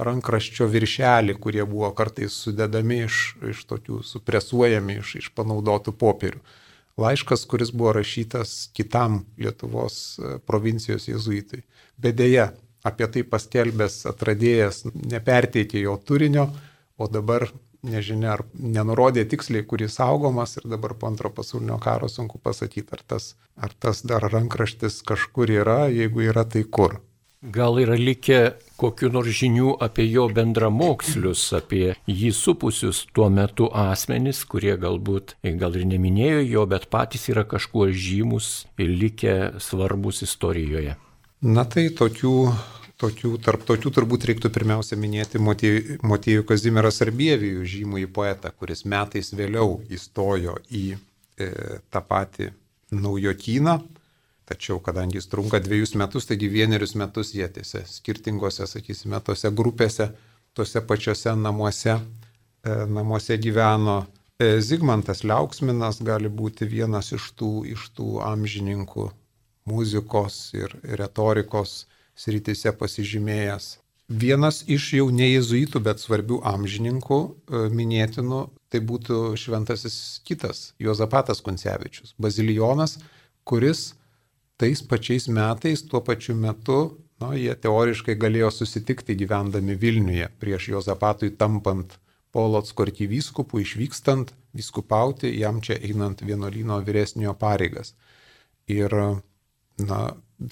rankraščio 0.00 0.66
viršelį, 0.72 1.36
kurie 1.40 1.64
buvo 1.68 1.90
kartais 1.96 2.34
sudedami 2.44 3.02
iš, 3.06 3.20
iš 3.52 3.64
tokių, 3.68 4.00
supresuojami 4.06 4.98
iš, 5.02 5.14
iš 5.20 5.30
panaudotų 5.36 5.94
popierių. 5.98 6.40
Laiškas, 7.00 7.46
kuris 7.48 7.72
buvo 7.72 7.94
rašytas 7.96 8.68
kitam 8.76 9.22
Lietuvos 9.40 10.18
e, 10.18 10.36
provincijos 10.44 11.08
jezuitui. 11.08 11.62
Bet 11.96 12.18
dėja, 12.20 12.50
apie 12.84 13.08
tai 13.08 13.22
paskelbęs 13.24 14.02
atradėjas 14.10 14.84
neperteikė 14.92 15.86
jo 15.86 15.96
turinio, 16.04 16.50
o 17.00 17.08
dabar 17.08 17.48
nežinia, 17.82 18.36
ar 18.36 18.44
nenurodė 18.54 19.24
tiksliai, 19.28 19.64
kuris 19.66 19.96
saugomas 19.98 20.58
ir 20.60 20.68
dabar 20.70 20.94
po 20.98 21.08
antro 21.08 21.32
pasaulinio 21.34 21.78
karo 21.82 22.08
sunku 22.12 22.38
pasakyti, 22.42 22.92
ar 22.92 23.02
tas, 23.14 23.32
ar 23.56 23.72
tas 23.72 24.04
dar 24.06 24.28
rankraštis 24.32 25.00
kažkur 25.08 25.50
yra, 25.50 25.80
jeigu 25.92 26.28
yra, 26.28 26.44
tai 26.44 26.64
kur. 26.64 27.00
Gal 27.42 27.80
yra 27.82 27.96
likę 27.98 28.52
kokiu 28.78 29.08
nors 29.10 29.34
žinių 29.34 29.72
apie 29.82 30.04
jo 30.06 30.28
bendramokslius, 30.30 31.40
apie 31.58 31.96
jį 32.06 32.30
supusius 32.38 33.00
tuo 33.10 33.26
metu 33.34 33.66
asmenys, 33.74 34.44
kurie 34.46 34.76
galbūt, 34.78 35.34
gal 35.58 35.74
ir 35.74 35.88
neminėjo 35.90 36.44
jo, 36.46 36.66
bet 36.70 36.86
patys 36.92 37.26
yra 37.32 37.42
kažkuo 37.42 37.88
žymus 37.90 38.68
ir 38.78 38.94
likę 39.02 39.34
svarbus 39.58 40.22
istorijoje. 40.28 40.94
Na 41.42 41.66
tai 41.66 41.88
tokių 41.90 42.36
Tokių, 43.02 43.32
tarp 43.42 43.64
tokių 43.66 43.90
turbūt 43.96 44.24
reiktų 44.28 44.48
pirmiausia 44.54 44.94
minėti 44.94 45.40
Motiejų 45.42 46.44
Kazimierą 46.46 46.92
Sarbievijų, 46.94 47.64
žymųjį 47.66 48.06
poetą, 48.14 48.52
kuris 48.54 48.84
metais 48.86 49.32
vėliau 49.34 49.80
įstojo 49.90 50.54
į 50.70 50.84
e, 50.94 51.48
tą 51.90 52.02
patį 52.06 52.52
naujokyną, 52.94 53.74
tačiau 54.44 54.80
kadangi 54.82 55.18
jis 55.18 55.28
trunka 55.32 55.60
dviejus 55.62 55.94
metus, 55.98 56.26
taigi 56.26 56.48
vienerius 56.50 56.94
metus 56.98 57.32
jie 57.34 57.48
tiesa 57.48 57.84
skirtingose, 57.88 58.66
sakysime, 58.66 59.20
tose 59.24 59.50
grupėse, 59.50 60.10
tose 60.54 60.82
pačiose 60.86 61.36
namuose, 61.38 61.98
e, 62.64 62.76
namuose 62.86 63.38
gyveno. 63.38 64.02
E, 64.38 64.58
Zigmantas 64.60 65.22
Liauksminas 65.24 66.02
gali 66.02 66.28
būti 66.28 66.66
vienas 66.68 67.12
iš 67.14 67.30
tų, 67.38 67.52
iš 67.74 67.90
tų 67.96 68.18
amžininkų 68.26 69.10
muzikos 69.70 70.50
ir 70.58 70.74
retorikos 70.82 71.84
srityse 72.18 72.74
pasižymėjęs. 72.78 73.76
Vienas 74.12 74.60
iš 74.68 74.90
jau 74.98 75.06
ne 75.14 75.28
jezuitų, 75.30 75.80
bet 75.86 76.02
svarbių 76.02 76.42
amžininkų 76.44 77.18
e, 77.22 77.62
minėtinų, 77.72 78.42
tai 78.72 78.80
būtų 78.84 79.36
šventasis 79.40 80.20
kitas 80.26 80.72
Jozapatas 80.82 81.40
Koncevičius, 81.44 82.12
bazilijonas, 82.20 82.98
kuris 83.48 83.92
tais 84.62 84.82
pačiais 84.86 85.26
metais, 85.28 85.82
tuo 85.90 86.00
pačiu 86.06 86.38
metu, 86.38 86.80
Na, 87.22 87.34
jie 87.38 87.52
teoriškai 87.64 88.16
galėjo 88.18 88.50
susitikti 88.50 89.14
gyvendami 89.18 89.76
Vilniuje 89.78 90.28
prieš 90.42 90.70
Jozapatui 90.72 91.30
tampant 91.38 91.98
Polotsko 92.34 92.86
arkivyskupų, 92.86 93.60
išvykstant 93.62 94.32
viskupauti, 94.56 95.30
jam 95.38 95.60
čia 95.64 95.76
einant 95.76 96.24
vienuolino 96.24 96.78
vyresniojo 96.86 97.34
pareigas. 97.38 97.92
Ir, 98.72 98.96
na, 99.90 100.00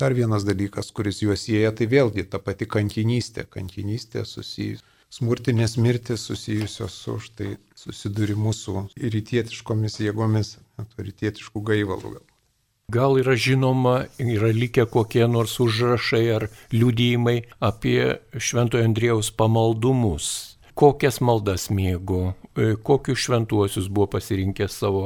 dar 0.02 0.14
vienas 0.18 0.44
dalykas, 0.46 0.92
kuris 0.94 1.22
juos 1.24 1.46
sieja, 1.48 1.72
tai 1.72 1.88
vėlgi 1.90 2.28
ta 2.30 2.42
pati 2.44 2.68
kankinystė. 2.70 3.46
Kankinystė 3.56 4.26
susijusi, 4.28 4.84
smurtinės 5.10 5.78
mirtis 5.80 6.28
susijusios 6.28 7.00
su 7.06 7.16
štai 7.24 7.54
susidūrimu 7.80 8.52
su 8.54 8.84
rytietiškomis 9.16 10.02
jėgomis, 10.04 10.58
rytietiškų 11.00 11.64
gaivalų 11.72 12.18
gal. 12.18 12.29
Gal 12.90 13.20
yra 13.20 13.36
žinoma, 13.36 14.06
yra 14.18 14.50
likę 14.50 14.86
kokie 14.90 15.26
nors 15.28 15.60
užrašai 15.62 16.26
ar 16.34 16.46
liudijimai 16.74 17.36
apie 17.62 18.16
Šventojo 18.34 18.82
Andrėjaus 18.88 19.30
pamaldumus. 19.30 20.56
Kokias 20.74 21.20
maldas 21.20 21.68
mėgo, 21.70 22.32
e, 22.56 22.72
kokius 22.88 23.20
šventuosius 23.26 23.86
buvo 23.92 24.08
pasirinkęs 24.14 24.78
savo 24.82 25.02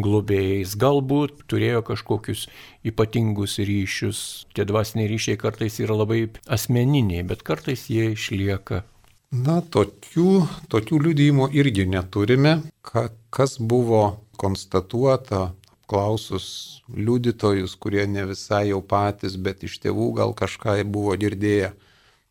globėjais. 0.00 0.74
Galbūt 0.80 1.44
turėjo 1.50 1.84
kažkokius 1.90 2.46
ypatingus 2.90 3.58
ryšius. 3.58 4.22
Tie 4.56 4.66
dvasiniai 4.66 5.10
ryšiai 5.12 5.38
kartais 5.38 5.78
yra 5.84 5.98
labai 6.00 6.24
asmeniniai, 6.48 7.26
bet 7.30 7.44
kartais 7.46 7.86
jie 7.92 8.14
išlieka. 8.16 8.82
Na, 9.30 9.60
tokių, 9.62 10.30
tokių 10.72 11.04
liudijimų 11.04 11.52
irgi 11.54 11.86
neturime. 11.86 12.56
Ka, 12.82 13.10
kas 13.30 13.60
buvo 13.60 14.24
konstatuota 14.40 15.50
klausus 15.90 16.46
liudytojus, 16.94 17.74
kurie 17.82 18.06
ne 18.06 18.24
visai 18.30 18.68
jau 18.70 18.78
patys, 18.82 19.34
bet 19.34 19.64
iš 19.66 19.80
tėvų 19.82 20.12
gal 20.20 20.34
kažką 20.38 20.78
buvo 20.86 21.16
girdėję. 21.18 21.72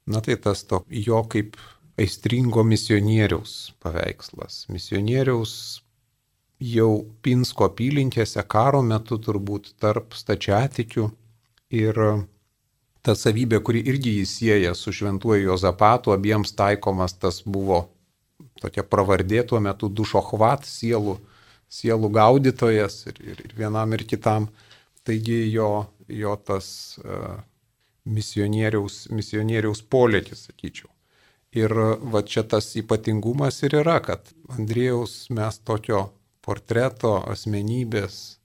Na 0.10 0.24
tai 0.26 0.40
tas 0.42 0.64
to 0.66 0.82
jo 0.90 1.20
kaip 1.30 1.60
aistringo 2.00 2.64
misionieriaus 2.64 3.76
paveikslas. 3.84 4.64
Misionieriaus 4.72 5.54
jau 6.60 6.92
Pinsko 7.22 7.68
apylinkėse 7.70 8.44
karo 8.48 8.82
metu 8.82 9.20
turbūt 9.20 9.74
tarp 9.80 10.16
stačiatikių 10.16 11.10
ir 11.76 12.00
ta 13.04 13.16
savybė, 13.16 13.62
kuri 13.64 13.84
irgi 13.92 14.20
įsieja 14.24 14.74
su 14.76 14.92
šventuoju 14.96 15.52
Jozapatu, 15.52 16.16
abiems 16.16 16.56
taikomas 16.56 17.16
tas 17.20 17.44
buvo 17.46 17.88
tokia 18.60 18.84
pravardė 18.84 19.44
tuo 19.48 19.60
metu 19.64 19.90
dušohvat 19.92 20.68
sielų 20.68 21.20
sielų 21.70 22.10
gaudytojas 22.14 23.04
ir, 23.12 23.22
ir, 23.34 23.44
ir 23.46 23.56
vienam 23.58 23.94
ir 23.98 24.06
kitam. 24.10 24.50
Taigi 25.06 25.46
jo, 25.54 25.86
jo 26.12 26.36
tas 26.46 26.70
uh, 27.04 27.40
misionieriaus, 28.10 29.08
misionieriaus 29.14 29.84
polėkis, 29.86 30.48
sakyčiau. 30.50 30.90
Ir 31.58 31.74
va 32.14 32.22
čia 32.22 32.44
tas 32.46 32.68
ypatingumas 32.78 33.64
ir 33.66 33.80
yra, 33.80 33.98
kad 34.06 34.28
Andrėjaus 34.54 35.32
mes 35.34 35.58
tokio 35.66 36.10
portreto 36.46 37.16
asmenybės 37.32 38.40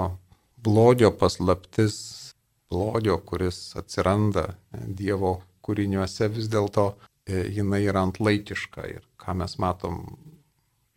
blogio 0.64 1.12
paslaptis, 1.12 2.34
blogio, 2.70 3.18
kuris 3.26 3.76
atsiranda 3.80 4.56
Dievo 4.72 5.40
kūriniuose, 5.66 6.30
vis 6.34 6.50
dėlto 6.52 6.92
e, 7.26 7.48
jinai 7.58 7.84
yra 7.86 8.06
antlaikiška 8.08 8.86
ir 8.90 9.02
ką 9.22 9.36
mes 9.42 9.58
matom 9.62 10.00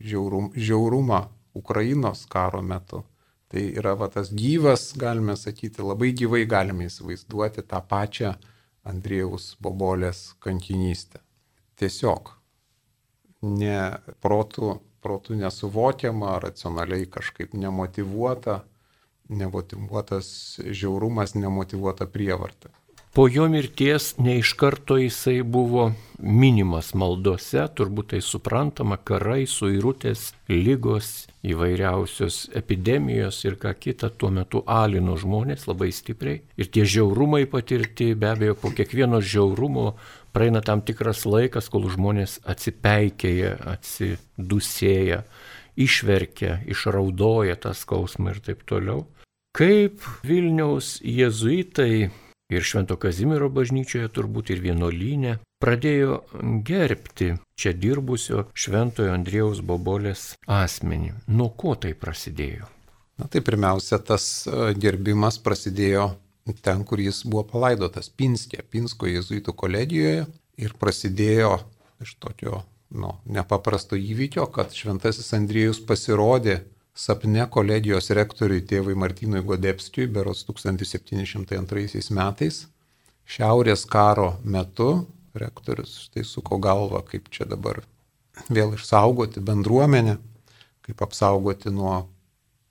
žiaurum, 0.01 0.53
žiaurumą 0.57 1.25
Ukrainos 1.55 2.25
karo 2.31 2.63
metu. 2.63 3.05
Tai 3.49 3.63
yra 3.79 3.95
va, 3.95 4.09
tas 4.11 4.33
gyvas, 4.35 4.89
galime 4.99 5.37
sakyti, 5.39 5.85
labai 5.85 6.11
gyvai 6.17 6.43
galime 6.49 6.89
įsivaizduoti 6.89 7.63
tą 7.69 7.81
pačią 7.89 8.35
Andrėjaus 8.85 9.55
Bobolės 9.63 10.33
kankinystę. 10.45 11.21
Tiesiog 11.79 12.33
ne 13.45 13.79
protų, 14.25 14.79
protų 15.05 15.39
nesuvokiama, 15.39 16.39
racionaliai 16.43 17.07
kažkaip 17.13 17.55
nemotivuota, 17.55 18.63
nemotivuotas 19.29 20.61
žiaurumas, 20.65 21.35
nemotivuota 21.35 22.07
prievarta. 22.07 22.69
Po 23.15 23.29
jo 23.29 23.45
mirties 23.49 24.17
ne 24.19 24.33
iš 24.39 24.53
karto 24.59 24.97
jisai 24.99 25.43
buvo 25.47 25.85
minimas 26.19 26.89
maldose, 26.99 27.63
turbūt 27.79 28.09
tai 28.11 28.19
suprantama, 28.27 28.97
karai, 28.99 29.45
suirutės, 29.47 30.33
lygos, 30.51 31.29
įvairiausios 31.47 32.41
epidemijos 32.59 33.39
ir 33.45 33.55
ką 33.63 33.71
kita 33.79 34.11
tuo 34.19 34.33
metu 34.35 34.65
alino 34.67 35.15
žmonės 35.15 35.69
labai 35.71 35.93
stipriai. 35.95 36.41
Ir 36.59 36.73
tie 36.75 36.83
žiaurumai 36.83 37.45
patirti, 37.47 38.17
be 38.19 38.33
abejo, 38.33 38.59
po 38.59 38.75
kiekvieno 38.75 39.23
žiaurumo 39.23 39.93
praeina 40.35 40.59
tam 40.67 40.83
tikras 40.83 41.23
laikas, 41.23 41.71
kol 41.71 41.87
žmonės 41.95 42.41
atsipeikėja, 42.51 43.55
atsidusėja, 43.77 45.23
išverkia, 45.79 46.65
išraudoja 46.67 47.55
tą 47.63 47.79
skausmą 47.79 48.35
ir 48.35 48.43
taip 48.43 48.67
toliau. 48.67 49.07
Kaip 49.55 50.03
Vilniaus 50.27 50.97
jėzuitai 51.07 52.09
ir 52.51 52.65
Švento 52.67 52.97
Kazimiero 52.99 53.47
bažnyčioje 53.55 54.09
turbūt 54.17 54.51
ir 54.51 54.59
vienuolynė 54.65 55.37
pradėjo 55.63 56.17
gerbti 56.67 57.29
čia 57.55 57.71
dirbusio 57.79 58.49
Šventojo 58.51 59.13
Andrėjaus 59.15 59.61
Bobolės 59.63 60.25
asmenį. 60.51 61.13
Nuo 61.31 61.53
ko 61.55 61.77
tai 61.79 61.95
prasidėjo? 61.95 62.67
Na 63.23 63.31
tai 63.31 63.45
pirmiausia, 63.47 64.01
tas 64.03 64.27
e, 64.51 64.75
gerbimas 64.75 65.39
prasidėjo 65.39 66.09
ten, 66.59 66.83
kur 66.83 66.99
jis 66.99 67.23
buvo 67.23 67.47
palaidotas 67.55 68.11
Pinskė, 68.11 68.67
Pinsko 68.67 69.07
jėzuitų 69.07 69.55
kolegijoje 69.55 70.27
ir 70.67 70.79
prasidėjo 70.83 71.61
iš 72.03 72.17
tokio 72.19 72.65
nu, 72.91 73.15
nepaprasto 73.31 73.95
įvykio, 73.95 74.51
kad 74.51 74.75
Šventasis 74.75 75.31
Andriejus 75.39 75.79
pasirodė 75.87 76.65
sapne 76.95 77.49
kolegijos 77.51 78.13
rektoriui 78.15 78.63
tėvui 78.71 78.95
Martynui 78.95 79.43
Godepskijui 79.43 80.07
beros 80.15 80.45
1702 80.47 82.15
metais. 82.15 82.65
Šiaurės 83.25 83.85
karo 83.91 84.35
metu 84.45 85.07
rektorius 85.35 86.05
štai 86.07 86.25
suko 86.29 86.61
galvą, 86.63 87.03
kaip 87.09 87.31
čia 87.35 87.49
dabar 87.51 87.83
vėl 88.49 88.75
išsaugoti 88.77 89.43
bendruomenę, 89.43 90.19
kaip 90.85 91.03
apsaugoti 91.03 91.73
nuo 91.75 92.05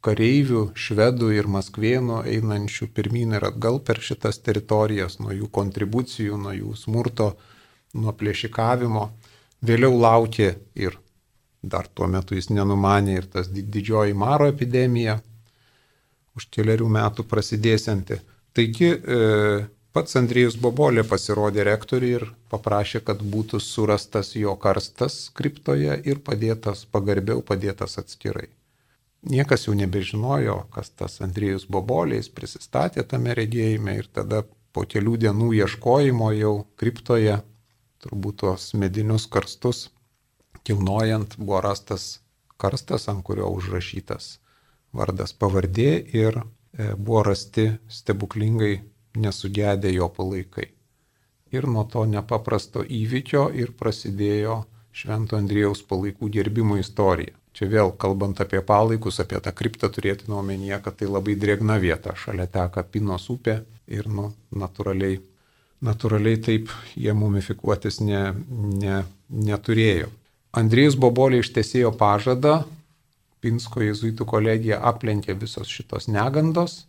kareivių, 0.04 0.64
švedų 0.76 1.32
ir 1.36 1.48
maskvėnų 1.52 2.24
einančių 2.30 2.90
pirmyn 2.96 3.36
ir 3.38 3.48
atgal 3.48 3.80
per 3.80 4.02
šitas 4.04 4.40
teritorijas, 4.44 5.20
nuo 5.20 5.36
jų 5.36 5.50
kontribucijų, 5.52 6.40
nuo 6.40 6.56
jų 6.56 6.76
smurto, 6.80 7.34
nuo 7.96 8.14
plėšikavimo. 8.20 9.08
Vėliau 9.64 9.96
laukė 9.96 10.50
ir 10.76 11.00
dar 11.64 11.88
tuo 11.88 12.08
metu 12.12 12.36
jis 12.36 12.50
nenumanė 12.52 13.20
ir 13.22 13.30
tas 13.36 13.48
didžioji 13.48 14.14
maro 14.14 14.50
epidemija 14.52 15.20
už 16.38 16.50
keliarių 16.52 16.90
metų 16.92 17.26
prasidėsianti. 17.30 18.20
Taigi 18.54 18.90
e, 18.90 19.20
pats 19.96 20.18
Andrijus 20.20 20.58
Bobolė 20.60 21.06
pasirodė 21.08 21.64
rektoriui 21.70 22.12
ir 22.18 22.26
paprašė, 22.52 23.04
kad 23.08 23.22
būtų 23.36 23.62
surastas 23.64 24.34
jo 24.36 24.56
karstas 24.60 25.30
kriptoje 25.38 25.96
ir 26.04 26.20
padėtas 26.26 26.84
pagarbiau, 26.92 27.42
padėtas 27.42 27.98
atskirai. 28.02 28.50
niekas 29.24 29.68
jau 29.68 29.74
nebežinojo, 29.74 30.66
kas 30.74 30.90
tas 30.90 31.22
Andriejus 31.24 31.64
Boboliais 31.72 32.28
prisistatė 32.30 33.06
tame 33.08 33.34
regėjime 33.34 33.96
ir 34.02 34.10
tada 34.12 34.44
po 34.76 34.84
kelių 34.84 35.16
dienų 35.26 35.54
ieškojimo 35.62 36.32
jau 36.36 36.54
kriptoje, 36.76 37.38
turbūt 38.04 38.42
tuos 38.44 38.74
medinius 38.74 39.30
karstus 39.32 39.93
kilnojant, 40.64 41.38
buvo 41.38 41.62
rastas 41.62 42.22
karstas, 42.58 43.10
ant 43.12 43.24
kurio 43.28 43.50
užrašytas 43.52 44.38
vardas 44.94 45.34
pavardė 45.34 45.92
ir 46.16 46.40
e, 46.40 46.94
buvo 46.96 47.24
rasti 47.30 47.72
stebuklingai 47.90 48.76
nesugedę 49.18 49.92
jo 49.94 50.10
palaikai. 50.10 50.70
Ir 51.54 51.68
nuo 51.70 51.84
to 51.86 52.06
nepaprasto 52.10 52.82
įvykio 52.82 53.50
ir 53.54 53.74
prasidėjo 53.78 54.64
Švento 54.94 55.38
Andrėjaus 55.38 55.82
palaikų 55.90 56.30
gerbimo 56.34 56.78
istorija. 56.78 57.34
Čia 57.54 57.68
vėl 57.70 57.92
kalbant 58.02 58.40
apie 58.42 58.62
palaikus, 58.66 59.20
apie 59.22 59.38
tą 59.42 59.54
kriptą 59.54 59.90
turėti 59.94 60.30
nuomenyje, 60.30 60.80
kad 60.86 60.98
tai 60.98 61.10
labai 61.10 61.36
drėgna 61.38 61.78
vieta, 61.82 62.16
šalia 62.18 62.48
teka 62.50 62.82
Pinos 62.90 63.28
upė 63.30 63.60
ir 63.90 64.10
nu, 64.10 64.32
natūraliai, 64.54 65.20
natūraliai 65.86 66.42
taip 66.42 66.74
jie 66.98 67.14
mumifikuotis 67.14 68.02
ne, 68.06 68.24
ne, 68.82 69.04
neturėjo. 69.30 70.10
Andrėjus 70.54 70.96
Bobolė 71.02 71.40
ištesėjo 71.42 71.90
pažadą, 71.98 72.64
Pinsko 73.42 73.82
jėzuitų 73.84 74.26
kolegija 74.30 74.78
aplenkė 74.88 75.34
visos 75.36 75.68
šitos 75.68 76.06
negandos 76.08 76.84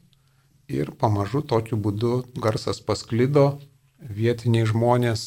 ir 0.70 0.92
pamažu 1.00 1.40
tokiu 1.42 1.78
būdu 1.80 2.10
garsas 2.44 2.78
pasklido, 2.84 3.58
vietiniai 3.98 4.68
žmonės 4.68 5.24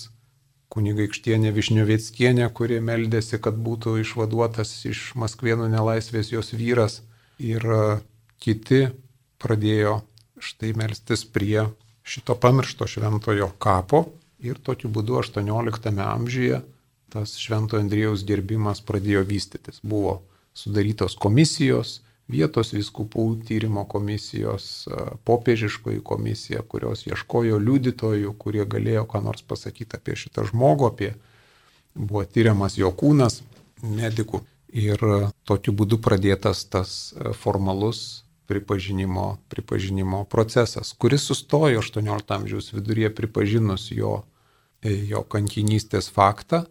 kunigaikštienė 0.73 1.51
Višniovėckienė, 1.55 2.47
kuri 2.53 2.77
meldėsi, 2.83 3.41
kad 3.41 3.57
būtų 3.57 3.97
išvaduotas 4.03 4.71
iš 4.85 5.01
Maskvienų 5.17 5.71
nelaisvės 5.73 6.31
jos 6.31 6.53
vyras. 6.53 7.01
Ir 7.41 7.65
e, 7.65 7.81
kiti 8.41 8.87
pradėjo 9.41 10.01
štai 10.37 10.73
melstis 10.77 11.25
prie 11.25 11.67
šito 12.05 12.37
pamiršto 12.37 12.85
šventojo 12.85 13.49
kapo. 13.57 14.07
Ir 14.45 14.61
tokiu 14.61 14.93
būdu 14.93 15.17
18 15.23 15.93
amžiuje 16.05 16.61
tas 17.13 17.37
šventojo 17.39 17.83
Andrėjaus 17.83 18.25
gerbimas 18.27 18.81
pradėjo 18.83 19.23
vystytis. 19.27 19.79
Buvo 19.83 20.21
sudarytos 20.57 21.15
komisijos, 21.19 22.01
vietos 22.27 22.73
viskupų 22.75 23.27
tyrimo 23.47 23.85
komisijos, 23.87 24.87
popiežiškoji 25.27 26.03
komisija, 26.03 26.63
kurios 26.67 27.05
ieškojo 27.07 27.59
liudytojų, 27.63 28.33
kurie 28.39 28.65
galėjo 28.67 29.05
ką 29.07 29.23
nors 29.23 29.45
pasakyti 29.47 29.99
apie 29.99 30.17
šitą 30.19 30.47
žmogų, 30.51 30.91
apie 30.91 31.13
buvo 31.95 32.25
tyriamas 32.25 32.77
jo 32.77 32.91
kūnas 32.91 33.41
medikų. 33.81 34.43
Ir 34.77 34.99
tokiu 35.47 35.71
būdu 35.73 36.01
pradėtas 36.03 36.65
tas 36.67 37.13
formalus 37.39 38.23
pripažinimo, 38.47 39.37
pripažinimo 39.51 40.25
procesas, 40.29 40.91
kuris 40.99 41.23
sustojo 41.27 41.79
18 41.79 42.33
amžiaus 42.35 42.73
viduryje 42.75 43.13
pripažinus 43.15 43.87
jo, 43.95 44.21
jo 44.83 45.23
kankinystės 45.31 46.11
faktą 46.11 46.65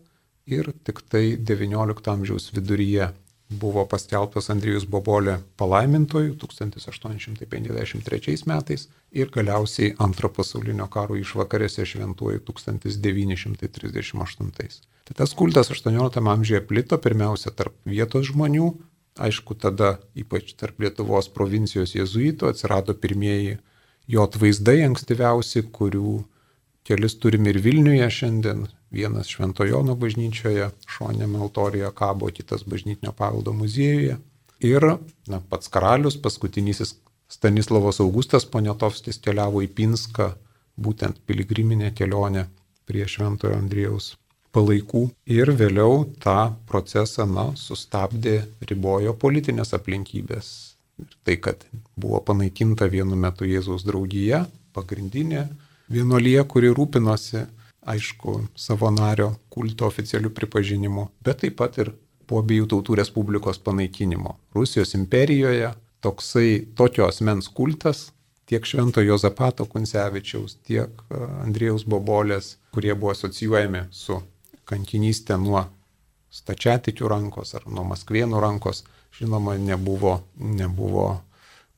ir 0.46 0.70
tik 0.86 1.02
tai 1.10 1.36
19 1.36 2.12
amžiaus 2.12 2.52
viduryje 2.54 3.10
buvo 3.50 3.82
paskelbtas 3.86 4.50
Andrijus 4.50 4.86
Bobolė 4.90 5.36
palaimintojų 5.60 6.32
1853 6.42 8.46
metais 8.50 8.88
ir 9.14 9.30
galiausiai 9.34 9.94
antro 10.02 10.28
pasaulinio 10.34 10.86
karo 10.90 11.14
išvakarėse 11.18 11.86
šventuoju 11.86 12.40
1938. 12.50 14.80
Tai 15.06 15.14
tas 15.14 15.34
kultas 15.38 15.70
18 15.70 16.30
amžiuje 16.32 16.60
plito 16.66 16.98
pirmiausia 16.98 17.50
tarp 17.54 17.74
vietos 17.86 18.26
žmonių, 18.32 18.74
aišku, 19.22 19.54
tada 19.54 20.02
ypač 20.18 20.58
tarp 20.58 20.80
Lietuvos 20.82 21.30
provincijos 21.32 21.94
jezuitų 21.94 22.50
atsirado 22.50 22.94
pirmieji 22.98 23.58
jo 24.10 24.26
atvaizdai 24.26 24.82
ankstyviausi, 24.88 25.62
kurių 25.70 26.26
kelis 26.86 27.14
turim 27.22 27.46
ir 27.46 27.58
Vilniuje 27.62 28.10
šiandien, 28.10 28.66
Vienas 28.94 29.30
Šventojono 29.32 29.96
bažnyčioje, 29.98 30.70
šonėme 30.96 31.40
altorijoje 31.42 31.90
kabo, 31.98 32.30
kitas 32.30 32.62
bažnytinio 32.68 33.12
paveldo 33.16 33.52
muziejuje. 33.56 34.18
Ir 34.64 34.86
na, 35.28 35.40
pats 35.50 35.68
karalius, 35.68 36.16
paskutinysis 36.22 36.94
Stanislavos 37.28 37.98
Augustas 38.00 38.46
Poniatovskis 38.46 39.18
keliavo 39.18 39.64
į 39.64 39.68
Pinską, 39.74 40.30
būtent 40.78 41.18
piligriminė 41.26 41.90
kelionė 41.98 42.46
prie 42.86 43.04
Šventojo 43.10 43.58
Andrėjaus 43.58 44.14
palaikų. 44.54 45.08
Ir 45.28 45.52
vėliau 45.58 46.04
tą 46.22 46.54
procesą 46.70 47.26
na, 47.28 47.50
sustabdė, 47.58 48.38
ribojo 48.70 49.16
politinės 49.18 49.74
aplinkybės. 49.76 50.48
Ir 51.02 51.12
tai, 51.26 51.36
kad 51.42 51.66
buvo 51.98 52.22
panaikinta 52.24 52.88
vienu 52.88 53.18
metu 53.20 53.44
Jėzaus 53.48 53.84
draugija, 53.84 54.46
pagrindinė 54.76 55.48
vienuolyje, 55.92 56.46
kuri 56.48 56.72
rūpinosi 56.72 57.44
aišku, 57.86 58.40
savo 58.58 58.90
nario 58.90 59.32
kulto 59.52 59.86
oficialių 59.86 60.32
pripažinimų, 60.34 61.08
bet 61.24 61.44
taip 61.44 61.56
pat 61.60 61.78
ir 61.82 61.92
po 62.26 62.40
abiejų 62.42 62.66
tautų 62.72 62.98
respublikos 62.98 63.60
panaikinimo. 63.62 64.36
Rusijos 64.54 64.96
imperijoje 64.98 65.70
toksai 66.02 66.66
tokio 66.78 67.06
asmens 67.06 67.48
kultas 67.48 68.10
tiek 68.46 68.66
Švento 68.66 69.02
Jozapato 69.02 69.66
Kuncevičiaus, 69.66 70.58
tiek 70.66 70.90
e, 71.10 71.20
Andrėjaus 71.42 71.86
Bobolės, 71.86 72.56
kurie 72.74 72.94
buvo 72.94 73.14
asocijuojami 73.14 73.86
su 73.90 74.20
kankinystė 74.66 75.38
nuo 75.42 75.64
stačiatikių 76.30 77.10
rankos 77.10 77.54
ar 77.58 77.66
nuo 77.66 77.86
maskvienų 77.90 78.42
rankos, 78.42 78.84
žinoma, 79.18 79.56
nebuvo, 79.58 80.20
nebuvo 80.36 81.08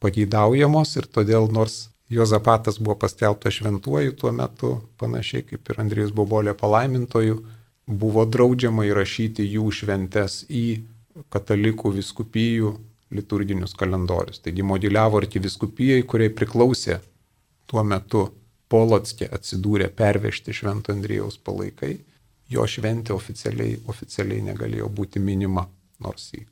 pageidaujamos 0.03 0.97
ir 1.01 1.09
todėl 1.13 1.49
nors 1.53 1.87
Jozapatas 2.09 2.79
buvo 2.81 2.97
paskelbtas 2.99 3.59
šventuoju 3.59 4.15
tuo 4.17 4.33
metu, 4.33 4.71
panašiai 4.97 5.45
kaip 5.45 5.69
ir 5.69 5.81
Andrijus 5.83 6.13
Bobolė 6.17 6.55
palaimintoju, 6.57 7.43
buvo 7.89 8.25
draudžiama 8.25 8.87
įrašyti 8.89 9.45
jų 9.45 9.69
šventes 9.81 10.41
į 10.49 10.65
katalikų 11.33 11.93
viskupijų 11.99 12.73
liturginius 13.13 13.75
kalendorius. 13.77 14.41
Taigi 14.45 14.65
modeliavo 14.65 15.21
arkiviskupijai, 15.21 16.03
kuriai 16.09 16.33
priklausė 16.33 17.01
tuo 17.69 17.85
metu 17.85 18.29
Polotskė 18.69 19.31
atsidūrė 19.33 19.89
pervežti 19.97 20.53
Švento 20.53 20.93
Andrijaus 20.93 21.39
palaikai, 21.41 21.95
jo 22.53 22.67
šventė 22.69 23.15
oficialiai, 23.15 23.79
oficialiai 23.89 24.45
negalėjo 24.51 24.91
būti 24.93 25.23
minima, 25.25 25.65
nors 26.05 26.29
į 26.37 26.43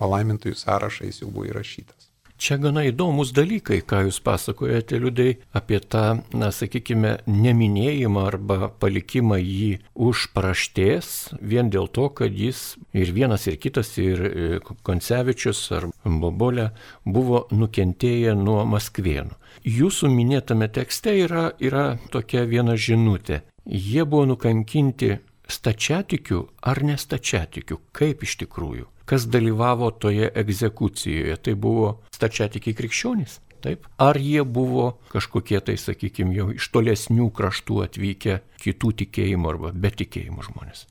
palaimintųjų 0.00 0.58
sąrašą 0.60 1.08
jis 1.08 1.22
jau 1.22 1.30
buvo 1.32 1.48
įrašytas. 1.48 2.07
Čia 2.38 2.54
gana 2.62 2.84
įdomus 2.86 3.32
dalykai, 3.34 3.80
ką 3.82 4.04
jūs 4.06 4.20
pasakojate, 4.22 5.00
liudai, 5.02 5.32
apie 5.58 5.80
tą, 5.82 6.20
na, 6.38 6.52
sakykime, 6.54 7.16
neminėjimą 7.26 8.22
arba 8.30 8.68
palikimą 8.78 9.40
jį 9.42 9.72
už 10.08 10.28
praštės, 10.36 11.32
vien 11.42 11.66
dėl 11.74 11.90
to, 11.90 12.06
kad 12.14 12.30
jis 12.38 12.76
ir 12.94 13.10
vienas, 13.16 13.48
ir 13.50 13.58
kitas, 13.58 13.90
ir 13.98 14.22
e, 14.28 14.46
Koncevičius 14.86 15.64
ar 15.74 15.88
Bobolė 16.06 16.70
buvo 17.02 17.48
nukentėję 17.50 18.36
nuo 18.38 18.62
Maskvienų. 18.70 19.34
Jūsų 19.66 20.14
minėtame 20.14 20.70
tekste 20.70 21.18
yra, 21.18 21.48
yra 21.58 21.96
tokia 22.14 22.46
viena 22.46 22.78
žinutė. 22.78 23.42
Jie 23.66 24.06
buvo 24.06 24.30
nukankinti 24.30 25.16
stačiatikių 25.48 26.44
ar 26.70 26.84
nestačiatikių, 26.84 27.80
kaip 27.96 28.24
iš 28.28 28.38
tikrųjų 28.44 28.88
kas 29.08 29.24
dalyvavo 29.26 29.90
toje 29.90 30.30
egzekucijoje. 30.34 31.36
Tai 31.40 31.54
buvo 31.54 31.92
stačiatikiai 32.14 32.76
krikščionys. 32.76 33.40
Taip. 33.64 33.88
Ar 33.98 34.14
jie 34.22 34.44
buvo 34.46 34.92
kažkokie 35.10 35.58
tai, 35.66 35.74
sakykime, 35.82 36.30
jau 36.36 36.52
iš 36.54 36.68
tolesnių 36.70 37.26
kraštų 37.34 37.80
atvykę 37.88 38.36
kitų 38.62 38.92
tikėjimų 39.00 39.50
arba 39.50 39.72
be 39.74 39.90
tikėjimų 39.90 40.44
žmonės? 40.46 40.84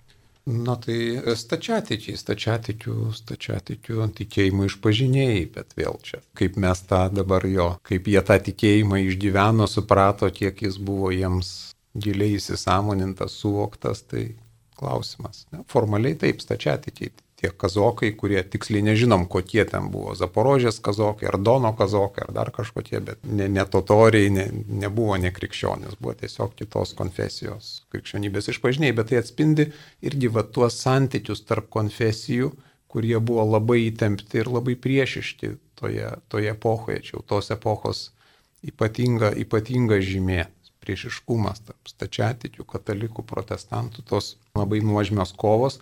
Na 0.47 0.75
tai 0.79 0.97
stačiatikiai, 1.39 2.15
stačiatikių, 2.19 2.95
stačiatikių 3.15 4.09
tikėjimų 4.19 4.67
išpažinėjai, 4.67 5.45
bet 5.55 5.71
vėl 5.79 5.95
čia, 6.03 6.19
kaip 6.39 6.59
mes 6.59 6.83
tą 6.87 7.05
dabar 7.11 7.47
jo, 7.47 7.69
kaip 7.87 8.07
jie 8.07 8.23
tą 8.27 8.37
tikėjimą 8.49 8.99
išgyveno, 9.05 9.67
suprato, 9.67 10.27
kiek 10.31 10.63
jis 10.67 10.79
buvo 10.79 11.11
jiems 11.15 11.53
giliai 11.95 12.35
įsisamonintas, 12.35 13.35
suvoktas, 13.41 14.03
tai 14.07 14.29
klausimas. 14.77 15.45
Ne? 15.51 15.63
Formaliai 15.71 16.17
taip, 16.19 16.43
stačiatikiai 16.43 17.13
tie 17.37 17.51
kazokai, 17.53 18.11
kurie 18.17 18.41
tiksliai 18.41 18.81
nežinom, 18.87 19.27
kokie 19.29 19.61
ten 19.69 19.91
buvo. 19.93 20.15
Zaporožės 20.17 20.79
kazokai, 20.83 21.27
ar 21.29 21.37
Dono 21.37 21.69
kazokai, 21.77 22.25
ar 22.25 22.33
dar 22.33 22.51
kažkokie, 22.53 22.99
bet 23.05 23.27
ne, 23.29 23.45
ne 23.53 23.65
totoriai, 23.69 24.31
ne, 24.33 24.47
nebuvo 24.85 25.19
nekrikščionis, 25.21 25.99
buvo 26.01 26.15
tiesiog 26.17 26.55
kitos 26.57 26.95
konfesijos 26.97 27.69
krikščionybės 27.93 28.49
išpažiniai, 28.55 28.95
bet 28.97 29.11
tai 29.11 29.21
atspindi 29.21 29.69
irgi 30.01 30.33
va 30.33 30.47
tuos 30.49 30.79
santykius 30.81 31.45
tarp 31.45 31.69
konfesijų, 31.73 32.51
kurie 32.89 33.17
buvo 33.21 33.45
labai 33.45 33.83
įtempti 33.91 34.41
ir 34.41 34.49
labai 34.49 34.73
priešiški 34.81 35.53
toje, 35.77 36.09
toje 36.33 36.53
epochoje, 36.55 37.03
čia 37.05 37.17
jau 37.19 37.25
tos 37.35 37.51
epochos 37.53 38.07
ypatinga, 38.65 39.35
ypatinga 39.37 40.01
žymė 40.01 40.47
priešiškumas 40.87 41.65
tarp 41.67 41.91
stačiatikių, 41.91 42.65
katalikų, 42.71 43.27
protestantų, 43.27 44.07
tos 44.07 44.35
labai 44.55 44.79
nuožmios 44.85 45.35
kovos, 45.35 45.81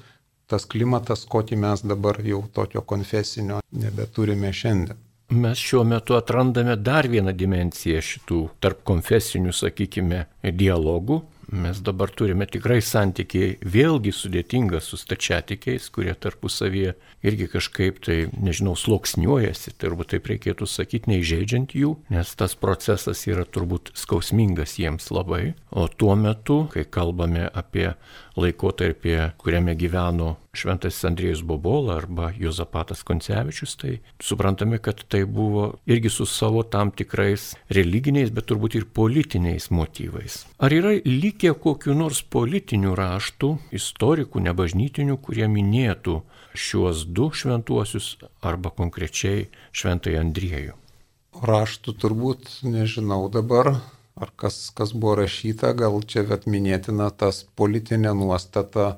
tas 0.50 0.66
klimatas, 0.70 1.26
kokį 1.30 1.62
mes 1.62 1.86
dabar 1.86 2.20
jau 2.26 2.44
tokio 2.54 2.82
konfesinio 2.82 3.62
nebeturime 3.72 4.52
šiandien. 4.54 5.02
Mes 5.34 5.58
šiuo 5.58 5.82
metu 5.90 6.14
atrandame 6.14 6.76
dar 6.78 7.08
vieną 7.10 7.32
dimenciją 7.34 8.02
šitų 8.06 8.42
tarp 8.62 8.84
konfesinių, 8.86 9.54
sakykime, 9.58 10.20
dialogų, 10.54 11.24
Mes 11.56 11.80
dabar 11.80 12.12
turime 12.12 12.44
tikrai 12.52 12.82
santykiai 12.84 13.56
vėlgi 13.64 14.12
sudėtingą 14.12 14.82
su 14.84 14.98
stačiatikiais, 15.00 15.88
kurie 15.96 16.12
tarpusavyje 16.12 16.96
irgi 17.24 17.48
kažkaip 17.54 18.02
tai, 18.04 18.18
nežinau, 18.36 18.74
sloksniuojasi, 18.80 19.76
turbūt 19.80 20.12
taip 20.12 20.28
reikėtų 20.34 20.68
sakyti, 20.68 21.14
neįžeidžiant 21.14 21.78
jų, 21.80 21.94
nes 22.12 22.34
tas 22.36 22.58
procesas 22.60 23.24
yra 23.32 23.48
turbūt 23.48 23.94
skausmingas 23.96 24.76
jiems 24.82 25.08
labai. 25.16 25.54
O 25.72 25.88
tuo 25.88 26.18
metu, 26.20 26.66
kai 26.74 26.84
kalbame 26.84 27.48
apie 27.48 27.94
laikotarpį, 28.36 29.16
kuriame 29.40 29.78
gyveno 29.80 30.36
Šventasis 30.56 31.06
Andriejus 31.08 31.42
Bobola 31.46 31.98
arba 32.00 32.32
Jozapatas 32.40 33.04
Koncevičius, 33.04 33.76
tai 33.80 34.00
suprantame, 34.24 34.80
kad 34.80 35.04
tai 35.08 35.26
buvo 35.26 35.74
irgi 35.86 36.10
su 36.10 36.26
savo 36.26 36.64
tam 36.64 36.92
tikrais 36.92 37.54
religiniais, 37.70 38.32
bet 38.32 38.48
turbūt 38.50 38.78
ir 38.80 38.88
politiniais 38.88 39.70
motyvais. 39.72 40.46
Ar 40.58 40.74
yra 40.74 40.96
likę 41.06 41.54
kokiu 41.60 41.96
nors 41.98 42.24
politinių 42.24 42.96
raštų, 42.98 43.52
istorikų, 43.76 44.46
nebažnytinių, 44.48 45.20
kurie 45.22 45.50
minėtų 45.52 46.22
šiuos 46.56 47.06
du 47.12 47.30
šventuosius 47.36 48.16
arba 48.42 48.72
konkrečiai 48.72 49.50
Šventąjį 49.76 50.22
Andriejų? 50.22 50.80
Raštų 51.36 51.94
turbūt 52.00 52.48
nežinau 52.64 53.26
dabar, 53.32 53.76
ar 54.16 54.32
kas, 54.40 54.70
kas 54.76 54.94
buvo 54.96 55.18
rašyta, 55.20 55.74
gal 55.76 56.00
čia 56.08 56.24
vet 56.30 56.48
minėtina 56.48 57.10
tas 57.12 57.44
politinė 57.60 58.16
nuostata 58.16 58.96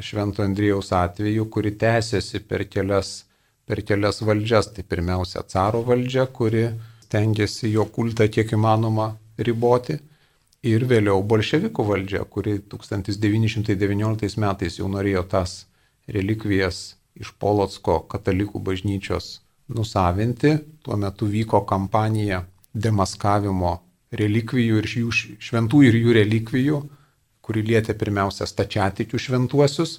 Švento 0.00 0.42
Andrijaus 0.42 0.92
atveju, 0.92 1.46
kuri 1.50 1.74
tęsiasi 1.78 2.40
per 2.48 2.64
kelias, 2.68 3.24
per 3.66 3.82
kelias 3.86 4.22
valdžias. 4.22 4.72
Tai 4.74 4.84
pirmiausia, 4.88 5.44
caro 5.48 5.82
valdžia, 5.86 6.26
kuri 6.26 6.66
stengiasi 7.04 7.70
jo 7.70 7.86
kultą 7.86 8.28
kiek 8.28 8.56
įmanoma 8.56 9.12
riboti. 9.38 10.00
Ir 10.64 10.86
vėliau 10.88 11.20
bolševikų 11.28 11.84
valdžia, 11.84 12.24
kuri 12.24 12.56
1919 12.72 14.38
metais 14.40 14.78
jau 14.80 14.88
norėjo 14.88 15.22
tas 15.28 15.66
relikvijas 16.08 16.96
iš 17.20 17.34
Polotsko 17.38 18.00
katalikų 18.08 18.62
bažnyčios 18.64 19.40
nusavinti. 19.68 20.56
Tuo 20.82 20.96
metu 20.96 21.28
vyko 21.28 21.60
kampanija 21.68 22.42
demaskavimo 22.74 23.76
relikvijų 24.14 24.80
ir 24.80 24.90
jų 24.98 25.12
šventųjų 25.44 25.92
ir 25.92 26.00
jų 26.00 26.16
relikvijų 26.18 26.80
kuri 27.44 27.60
lietė 27.66 27.92
pirmiausia 27.98 28.46
stačiatikių 28.48 29.18
šventuosius. 29.20 29.90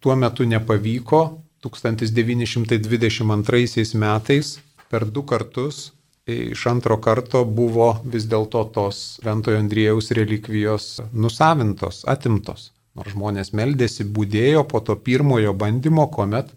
Tuo 0.00 0.14
metu 0.16 0.44
nepavyko, 0.48 1.40
1922 1.64 3.94
metais 4.00 4.58
per 4.88 5.04
du 5.04 5.22
kartus 5.28 5.92
iš 6.30 6.66
antro 6.66 6.96
karto 7.00 7.44
buvo 7.44 7.90
vis 8.04 8.26
dėlto 8.30 8.64
tos 8.74 9.20
Ventojo 9.24 9.58
Andriejaus 9.58 10.10
relikvijos 10.16 11.00
nusavintos, 11.12 12.04
atimtos. 12.08 12.70
Nors 12.94 13.14
žmonės 13.14 13.52
meldėsi, 13.54 14.04
būdėjo 14.04 14.64
po 14.68 14.80
to 14.84 14.96
pirmojo 14.98 15.54
bandymo, 15.54 16.08
kuomet 16.10 16.50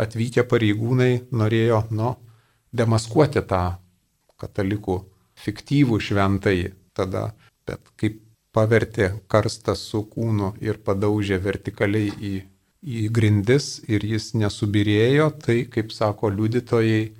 atvykę 0.00 0.46
pareigūnai 0.50 1.26
norėjo, 1.30 1.84
nu, 1.94 2.14
demaskuoti 2.72 3.44
tą 3.46 3.62
katalikų 4.40 4.98
fiktyvų 5.44 6.00
šventąjį. 6.08 6.72
Tada, 6.94 7.28
bet 7.68 7.84
kaip 8.00 8.20
pavertė 8.54 9.10
karstą 9.30 9.74
su 9.78 10.04
kūnu 10.10 10.54
ir 10.62 10.78
padaužė 10.86 11.40
vertikaliai 11.42 12.12
į, 12.14 12.34
į 12.82 13.08
grindis 13.14 13.80
ir 13.90 14.06
jis 14.06 14.32
nesubirėjo, 14.38 15.30
tai, 15.44 15.64
kaip 15.70 15.92
sako 15.94 16.30
liudytojai, 16.36 17.10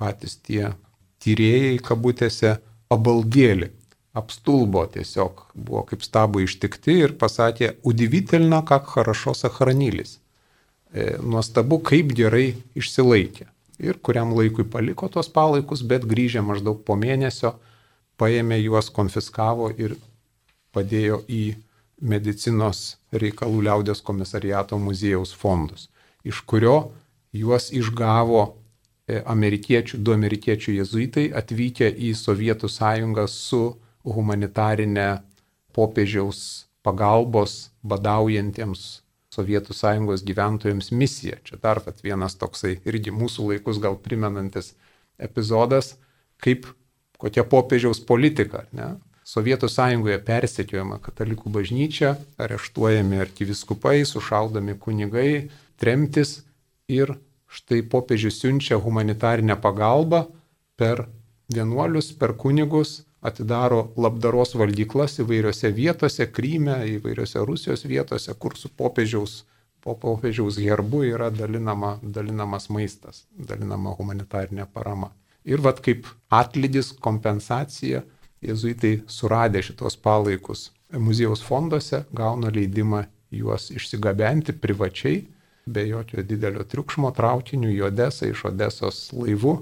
patys 0.00 0.38
tie 0.40 0.72
tyrėjai 1.20 1.76
kabutėse 1.84 2.56
abaldėlį, 2.90 3.70
apstulbo 4.16 4.86
tiesiog, 4.94 5.44
buvo 5.54 5.84
kaip 5.90 6.02
stabų 6.06 6.44
ištikti 6.46 6.96
ir 7.04 7.14
pasakė, 7.20 7.74
udivitelna, 7.86 8.62
kak 8.66 8.90
harašo 8.96 9.34
sahranilis. 9.38 10.18
E, 10.90 11.14
nuostabu, 11.22 11.78
kaip 11.86 12.14
gerai 12.18 12.56
išsilaikė. 12.78 13.46
Ir 13.80 14.00
kuriam 14.04 14.34
laikui 14.36 14.66
paliko 14.68 15.08
tos 15.08 15.30
palaikus, 15.32 15.84
bet 15.86 16.04
grįžę 16.08 16.42
maždaug 16.44 16.82
po 16.84 16.96
mėnesio 17.00 17.54
paėmė 18.20 18.58
juos, 18.60 18.90
konfiskavo 18.92 19.70
ir 19.70 19.94
padėjo 20.74 21.20
į 21.28 21.42
medicinos 22.00 22.96
reikalų 23.12 23.64
liaudės 23.66 24.00
komisariato 24.04 24.78
muziejaus 24.80 25.34
fondus, 25.36 25.88
iš 26.24 26.40
kurio 26.48 26.90
juos 27.32 27.68
išgavo 27.72 28.42
e, 28.46 29.20
amerikiečių, 29.20 30.00
du 30.00 30.14
amerikiečių 30.16 30.78
jezuitai 30.80 31.28
atvykę 31.36 31.90
į 31.90 32.14
Sovietų 32.16 32.70
sąjungą 32.72 33.26
su 33.28 33.62
humanitarinė 34.04 35.20
popiežiaus 35.76 36.66
pagalbos 36.82 37.70
badaujantiems 37.82 39.02
Sovietų 39.30 39.76
sąjungos 39.76 40.24
gyventojams 40.26 40.90
misija. 40.90 41.36
Čia 41.46 41.60
dar 41.62 41.78
vienas 42.02 42.34
toksai 42.34 42.80
irgi 42.82 43.12
mūsų 43.14 43.52
laikus 43.52 43.78
gal 43.78 43.94
primenantis 43.94 44.72
epizodas, 45.22 45.94
kaip 46.42 46.66
kokia 47.20 47.44
popiežiaus 47.46 48.00
politika. 48.02 48.64
Ne? 48.72 48.96
Sovietų 49.30 49.68
sąjungoje 49.70 50.16
persekiojama 50.26 50.96
katalikų 51.04 51.52
bažnyčia, 51.54 52.16
areštuojami 52.42 53.20
arkiviskupai, 53.22 54.00
sušaldomi 54.08 54.74
kunigai, 54.82 55.50
tremtis 55.78 56.40
ir 56.90 57.12
štai 57.46 57.84
popiežius 57.92 58.40
siunčia 58.42 58.80
humanitarinę 58.82 59.54
pagalbą 59.62 60.24
per 60.80 61.04
vienuolius, 61.54 62.10
per 62.18 62.34
kunigus, 62.42 63.04
atidaro 63.22 63.92
labdaros 64.00 64.56
valdyklas 64.58 65.20
įvairiose 65.22 65.70
vietose, 65.78 66.26
Kryme, 66.34 66.80
įvairiose 66.96 67.46
Rusijos 67.46 67.86
vietose, 67.86 68.34
kur 68.34 68.58
su 68.58 68.70
popiežiaus, 68.82 69.44
po 69.80 69.94
popiežiaus 69.94 70.58
herbu 70.58 71.04
yra 71.06 71.30
dalinama, 71.30 71.98
dalinamas 72.02 72.66
maistas, 72.72 73.28
dalinama 73.30 73.94
humanitarinė 73.98 74.66
parama. 74.72 75.14
Ir 75.46 75.62
vad 75.62 75.78
kaip 75.84 76.08
atlydis, 76.34 76.90
kompensacija 76.98 78.02
jezuitai 78.44 79.00
suradę 79.06 79.62
šitos 79.62 79.96
palaikus 79.96 80.70
muziejaus 80.98 81.42
fonduose 81.42 82.04
gauna 82.12 82.50
leidimą 82.50 83.04
juos 83.30 83.70
išsigabenti 83.70 84.52
privačiai, 84.52 85.26
be 85.66 85.88
jokio 85.88 86.22
didelio 86.22 86.64
triukšmo 86.64 87.12
traukiniu 87.14 87.70
į 87.70 87.84
Odesą, 87.90 88.30
iš 88.30 88.44
Odesos 88.50 89.10
laivu 89.14 89.60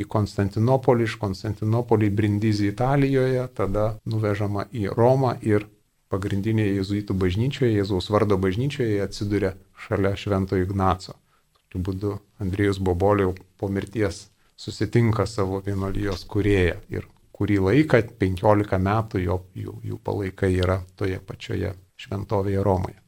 į 0.00 0.06
Konstantinopolį, 0.10 1.04
iš 1.04 1.18
Konstantinopolį 1.20 2.08
į 2.08 2.14
Brindizį 2.20 2.70
Italijoje, 2.72 3.44
tada 3.54 3.94
nuvežama 4.08 4.66
į 4.72 4.88
Romą 4.96 5.36
ir 5.42 5.68
pagrindinėje 6.08 6.78
jezuitų 6.78 7.16
bažnyčioje, 7.18 7.74
Jėzaus 7.76 8.08
vardo 8.10 8.38
bažnyčioje 8.40 9.02
atsiduria 9.04 9.54
šalia 9.86 10.14
Švento 10.16 10.56
Ignaco. 10.56 11.18
Tokiu 11.58 11.82
būdu 11.84 12.14
Andrijus 12.40 12.78
Boboliau 12.78 13.34
po 13.58 13.68
mirties 13.68 14.28
susitinka 14.56 15.26
savo 15.26 15.60
vienolyjos 15.66 16.24
kurėją 16.30 16.78
ir 16.88 17.10
kurį 17.34 17.60
laiką, 17.68 18.02
15 18.20 18.82
metų 18.88 19.24
jo, 19.24 19.40
jų, 19.58 19.78
jų 19.92 20.02
palaikai 20.04 20.52
yra 20.56 20.82
toje 20.98 21.18
pačioje 21.18 21.74
šventovėje 22.00 22.62
Romoje. 22.64 23.00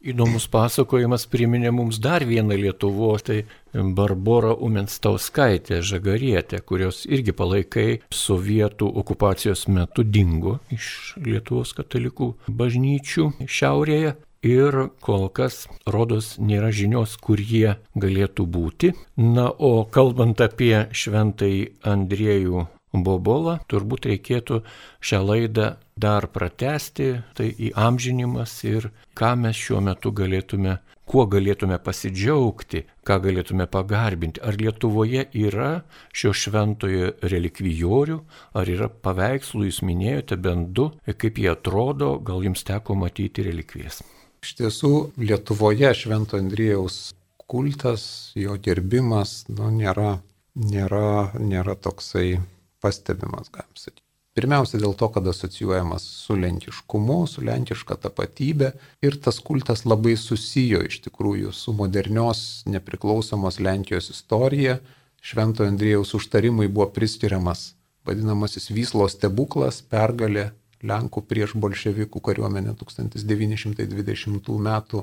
Įdomus 0.00 0.46
pasakojimas 0.48 1.26
priminė 1.28 1.68
mums 1.76 1.98
dar 2.00 2.24
vieną 2.24 2.56
Lietuvos, 2.56 3.20
tai 3.26 3.42
Barbara 3.74 4.54
Umenstauskaitė 4.56 5.82
Žagarietė, 5.84 6.62
kurios 6.64 7.02
irgi 7.04 7.34
palaikai 7.36 7.98
sovietų 8.08 8.88
okupacijos 9.02 9.66
metu 9.68 10.00
dingo 10.00 10.56
iš 10.72 11.18
Lietuvos 11.20 11.74
katalikų 11.76 12.30
bažnyčių 12.48 13.28
šiaurėje. 13.44 14.16
Ir 14.40 14.86
kol 15.04 15.28
kas, 15.36 15.66
rodos, 15.84 16.38
nėra 16.40 16.72
žinios, 16.72 17.18
kur 17.20 17.36
jie 17.36 17.76
galėtų 17.92 18.48
būti. 18.48 18.94
Na, 19.20 19.50
o 19.52 19.84
kalbant 19.84 20.40
apie 20.40 20.86
šventai 20.96 21.76
Andriejų 21.84 22.64
Bobolą, 22.92 23.60
turbūt 23.70 24.08
reikėtų 24.10 24.64
šią 24.98 25.20
laidą 25.22 25.66
dar 25.94 26.26
pratesti, 26.32 27.20
tai 27.38 27.52
įamžinimas 27.70 28.54
ir 28.66 28.88
ką 29.14 29.36
mes 29.38 29.58
šiuo 29.58 29.78
metu 29.84 30.10
galėtume, 30.10 30.80
kuo 31.06 31.26
galėtume 31.30 31.78
pasidžiaugti, 31.82 32.82
ką 33.06 33.20
galėtume 33.22 33.68
pagarbinti. 33.70 34.42
Ar 34.42 34.58
Lietuvoje 34.58 35.28
yra 35.38 35.70
šio 36.10 36.34
šventojo 36.34 37.14
relikvijorių, 37.22 38.18
ar 38.58 38.74
yra 38.74 38.90
paveikslų, 38.90 39.68
jūs 39.70 39.82
minėjote 39.86 40.40
bent 40.42 40.74
du, 40.74 40.90
kaip 41.06 41.38
jie 41.38 41.50
atrodo, 41.54 42.16
gal 42.18 42.42
jums 42.46 42.66
teko 42.66 42.98
matyti 42.98 43.46
relikvijas. 43.46 44.02
Iš 44.42 44.56
tiesų, 44.58 44.94
Lietuvoje 45.20 45.92
Švento 45.94 46.38
Andriejaus 46.40 47.10
kultas, 47.50 48.32
jo 48.38 48.54
gerbimas, 48.62 49.44
nu, 49.50 49.68
nėra, 49.74 50.16
nėra, 50.54 51.34
nėra 51.38 51.74
toksai 51.76 52.40
pastebimas, 52.80 53.50
galim 53.52 53.76
sakyti. 53.76 54.06
Pirmiausia 54.38 54.78
dėl 54.78 54.94
to, 54.94 55.08
kad 55.10 55.26
asocijuojamas 55.26 56.04
su 56.22 56.36
lentiškumu, 56.38 57.16
su 57.26 57.42
lentiška 57.42 57.96
tapatybė 58.04 58.70
ir 59.02 59.18
tas 59.24 59.40
kultas 59.42 59.82
labai 59.84 60.14
susijo 60.16 60.84
iš 60.86 61.00
tikrųjų 61.08 61.50
su 61.52 61.74
modernios 61.74 62.62
nepriklausomos 62.70 63.58
Lenkijos 63.58 64.12
istorija. 64.14 64.78
Šventojo 65.20 65.68
Andrėjaus 65.72 66.14
užtarimui 66.16 66.70
buvo 66.70 66.86
priskiriamas 66.94 67.72
vadinamasis 68.06 68.70
Vyslos 68.70 69.18
stebuklas, 69.18 69.82
pergalė 69.82 70.50
Lenkų 70.80 71.26
prieš 71.28 71.52
bolševikų 71.60 72.22
kariuomenę 72.24 72.72
1920 72.80 74.48
m. 74.56 75.02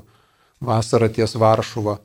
vasarą 0.58 1.08
ties 1.14 1.36
Varšuva. 1.38 2.00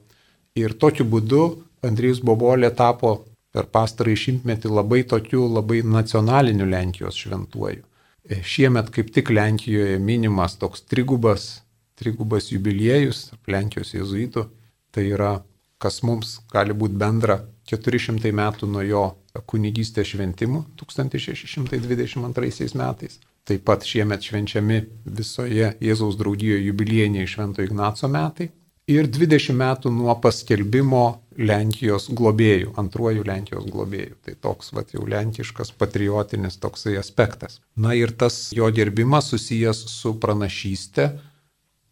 Ir 0.60 0.76
tokiu 0.78 1.08
būdu 1.10 1.44
Andrijus 1.82 2.20
Bobolė 2.22 2.70
tapo 2.70 3.24
per 3.54 3.70
pastarąjį 3.74 4.20
šimtmetį 4.26 4.72
labai 4.74 5.04
tokiu, 5.10 5.46
labai 5.48 5.84
nacionaliniu 5.86 6.66
Lenkijos 6.70 7.20
šventuoju. 7.22 7.84
E, 8.24 8.40
šiemet 8.42 8.90
kaip 8.96 9.12
tik 9.14 9.30
Lenkijoje 9.30 10.00
minimas 10.00 10.58
toks 10.58 10.86
trigubas, 10.90 11.62
trigubas 12.00 12.50
jubiliejus 12.52 13.30
Lenkijos 13.48 13.94
jezuitų. 13.94 14.48
Tai 14.94 15.04
yra, 15.10 15.34
kas 15.82 16.02
mums 16.06 16.40
gali 16.54 16.74
būti 16.78 16.98
bendra 16.98 17.42
400 17.70 18.32
metų 18.36 18.70
nuo 18.70 18.84
jo 18.86 19.04
kunigystės 19.50 20.14
šventimų 20.14 20.64
1622 20.80 22.74
metais. 22.78 23.20
Taip 23.44 23.64
pat 23.68 23.84
šiemet 23.84 24.24
švenčiami 24.24 24.78
visoje 25.18 25.74
Jėzaus 25.84 26.16
draugijoje 26.16 26.64
jubiliejiniai 26.70 27.28
Švento 27.28 27.66
Ignaco 27.66 28.08
metai 28.08 28.48
ir 28.88 29.08
20 29.08 29.58
metų 29.60 29.92
nuo 29.92 30.16
paskelbimo 30.24 31.23
Lenkijos 31.38 32.10
globėjų, 32.14 32.74
antruoju 32.80 33.26
Lenkijos 33.28 33.66
globėjų. 33.72 34.16
Tai 34.26 34.36
toks 34.46 34.74
vat, 34.76 34.94
jau 34.96 35.06
lenkiškas 35.10 35.74
patriotinis 35.78 36.60
toksai 36.62 36.96
aspektas. 37.00 37.60
Na 37.76 37.96
ir 37.98 38.14
tas 38.14 38.52
jo 38.56 38.70
gerbimas 38.74 39.32
susijęs 39.34 39.84
su 39.90 40.14
pranašyste, 40.22 41.10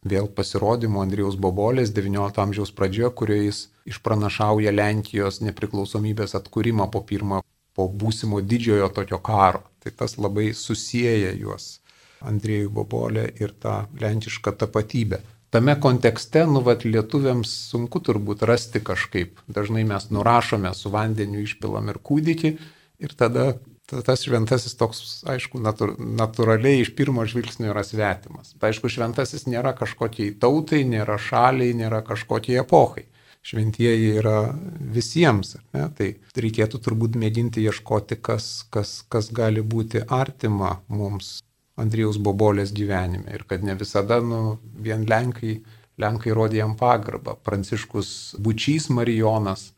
vėl 0.06 0.30
pasirodymu 0.38 1.02
Andrijaus 1.02 1.38
Bobolės 1.38 1.94
XIX 1.94 2.42
amžiaus 2.46 2.74
pradžioje, 2.78 3.12
kurioje 3.18 3.50
jis 3.50 3.62
išpranašauja 3.92 4.74
Lenkijos 4.74 5.42
nepriklausomybės 5.46 6.38
atkūrimą 6.40 6.90
po 6.94 7.04
pirmo, 7.06 7.42
po 7.78 7.88
būsimo 7.90 8.42
didžiojo 8.42 8.90
tokio 8.96 9.22
karo. 9.22 9.66
Tai 9.82 9.94
tas 9.98 10.18
labai 10.18 10.52
susiję 10.54 11.36
juos 11.42 11.80
Andriejų 12.22 12.70
Bobolę 12.70 13.26
ir 13.42 13.54
tą 13.58 13.86
lenkišką 13.98 14.54
tapatybę 14.62 15.22
tame 15.52 15.76
kontekste, 15.80 16.46
nu, 16.48 16.64
vat, 16.66 16.86
lietuviams 16.88 17.52
sunku 17.72 18.02
turbūt 18.04 18.46
rasti 18.48 18.82
kažkaip. 18.84 19.42
Dažnai 19.52 19.84
mes 19.88 20.08
nurašome 20.14 20.72
su 20.78 20.92
vandeniu, 20.94 21.44
išpilam 21.44 21.92
ir 21.92 22.00
kūdikį 22.00 22.56
ir 23.02 23.16
tada 23.20 23.52
tas 23.92 24.24
šventasis 24.24 24.78
toks, 24.80 25.02
aišku, 25.28 25.60
natur, 25.60 25.98
natūraliai 26.00 26.80
iš 26.80 26.94
pirmo 26.96 27.26
žvilgsnio 27.28 27.74
yra 27.74 27.84
svetimas. 27.84 28.54
Tai 28.56 28.72
aišku, 28.72 28.88
šventasis 28.92 29.44
nėra 29.52 29.74
kažkokiai 29.76 30.38
tautai, 30.40 30.86
nėra 30.88 31.18
šaliai, 31.20 31.76
nėra 31.76 32.00
kažkokiai 32.08 32.62
epochai. 32.64 33.10
Šventieji 33.44 34.16
yra 34.22 34.54
visiems. 34.96 35.58
Ne? 35.76 35.90
Tai 35.98 36.12
reikėtų 36.46 36.80
turbūt 36.86 37.20
mėginti 37.20 37.66
ieškoti, 37.66 38.22
kas, 38.24 38.52
kas, 38.72 39.02
kas 39.12 39.32
gali 39.36 39.66
būti 39.66 40.06
artima 40.08 40.78
mums 40.88 41.40
Andrijaus 41.82 42.20
Bobolės 42.22 42.74
gyvenime 42.76 43.34
ir 43.36 43.46
kad 43.50 43.64
ne 43.66 43.76
visada 43.80 44.20
nu, 44.24 44.58
vien 44.86 45.06
Lenkai, 45.10 45.60
Lenkai 46.02 46.36
rodė 46.38 46.62
jam 46.62 46.76
pagarbą. 46.80 47.38
Pranciškus 47.46 48.36
Bučys 48.40 48.90
Marijonas 48.94 49.72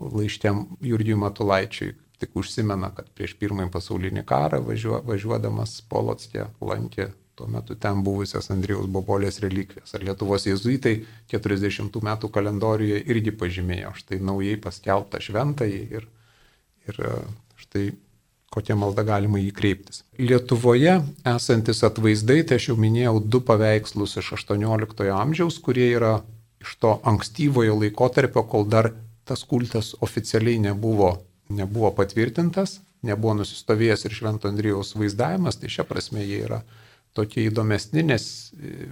laištėm 0.00 0.64
Jurgijui 0.84 1.20
Matulaičiui 1.20 1.92
tik 2.22 2.36
užsimena, 2.38 2.90
kad 2.94 3.10
prieš 3.14 3.34
pirmąjį 3.40 3.70
pasaulinį 3.74 4.24
karą 4.26 4.62
važiuo, 4.64 5.00
važiuodamas 5.06 5.80
Polotskė 5.90 6.48
lankė 6.62 7.10
tuo 7.34 7.46
metu 7.50 7.74
ten 7.74 8.02
buvusias 8.06 8.50
Andrijaus 8.54 8.86
Bobolės 8.90 9.40
relikvijas. 9.42 9.94
Ar 9.96 10.04
Lietuvos 10.06 10.46
jezuitai 10.46 10.94
40 11.32 11.98
metų 12.08 12.30
kalendorijoje 12.34 13.02
irgi 13.10 13.34
pažymėjo 13.40 13.94
štai 13.98 14.20
naujai 14.22 14.56
paskelbtą 14.62 15.20
šventąjį 15.24 15.80
ir, 15.98 16.06
ir 16.88 17.00
štai 17.64 17.88
kokia 18.54 18.76
malda 18.78 19.02
galima 19.06 19.40
jį 19.42 19.50
kreiptis. 19.56 20.04
Lietuvoje 20.18 21.00
esantis 21.34 21.82
atvaizdai, 21.86 22.42
tai 22.46 22.60
aš 22.60 22.70
jau 22.70 22.78
minėjau 22.78 23.18
du 23.20 23.42
paveikslus 23.48 24.16
iš 24.22 24.34
18 24.38 25.10
amžiaus, 25.14 25.58
kurie 25.64 25.90
yra 25.96 26.14
iš 26.62 26.76
to 26.80 26.94
ankstyvojo 27.10 27.76
laikotarpio, 27.82 28.46
kol 28.48 28.68
dar 28.70 28.92
tas 29.28 29.44
kultas 29.48 29.94
oficialiai 30.04 30.60
nebuvo, 30.68 31.16
nebuvo 31.48 31.90
patvirtintas, 31.98 32.78
nebuvo 33.04 33.38
nusistovėjęs 33.40 34.06
ir 34.06 34.16
Švento 34.16 34.48
Andrijaus 34.48 34.94
vaizdavimas, 34.96 35.58
tai 35.60 35.72
šia 35.72 35.84
prasme 35.88 36.24
jie 36.24 36.40
yra 36.46 36.62
tokie 37.14 37.44
įdomesni, 37.48 38.02
nes 38.06 38.24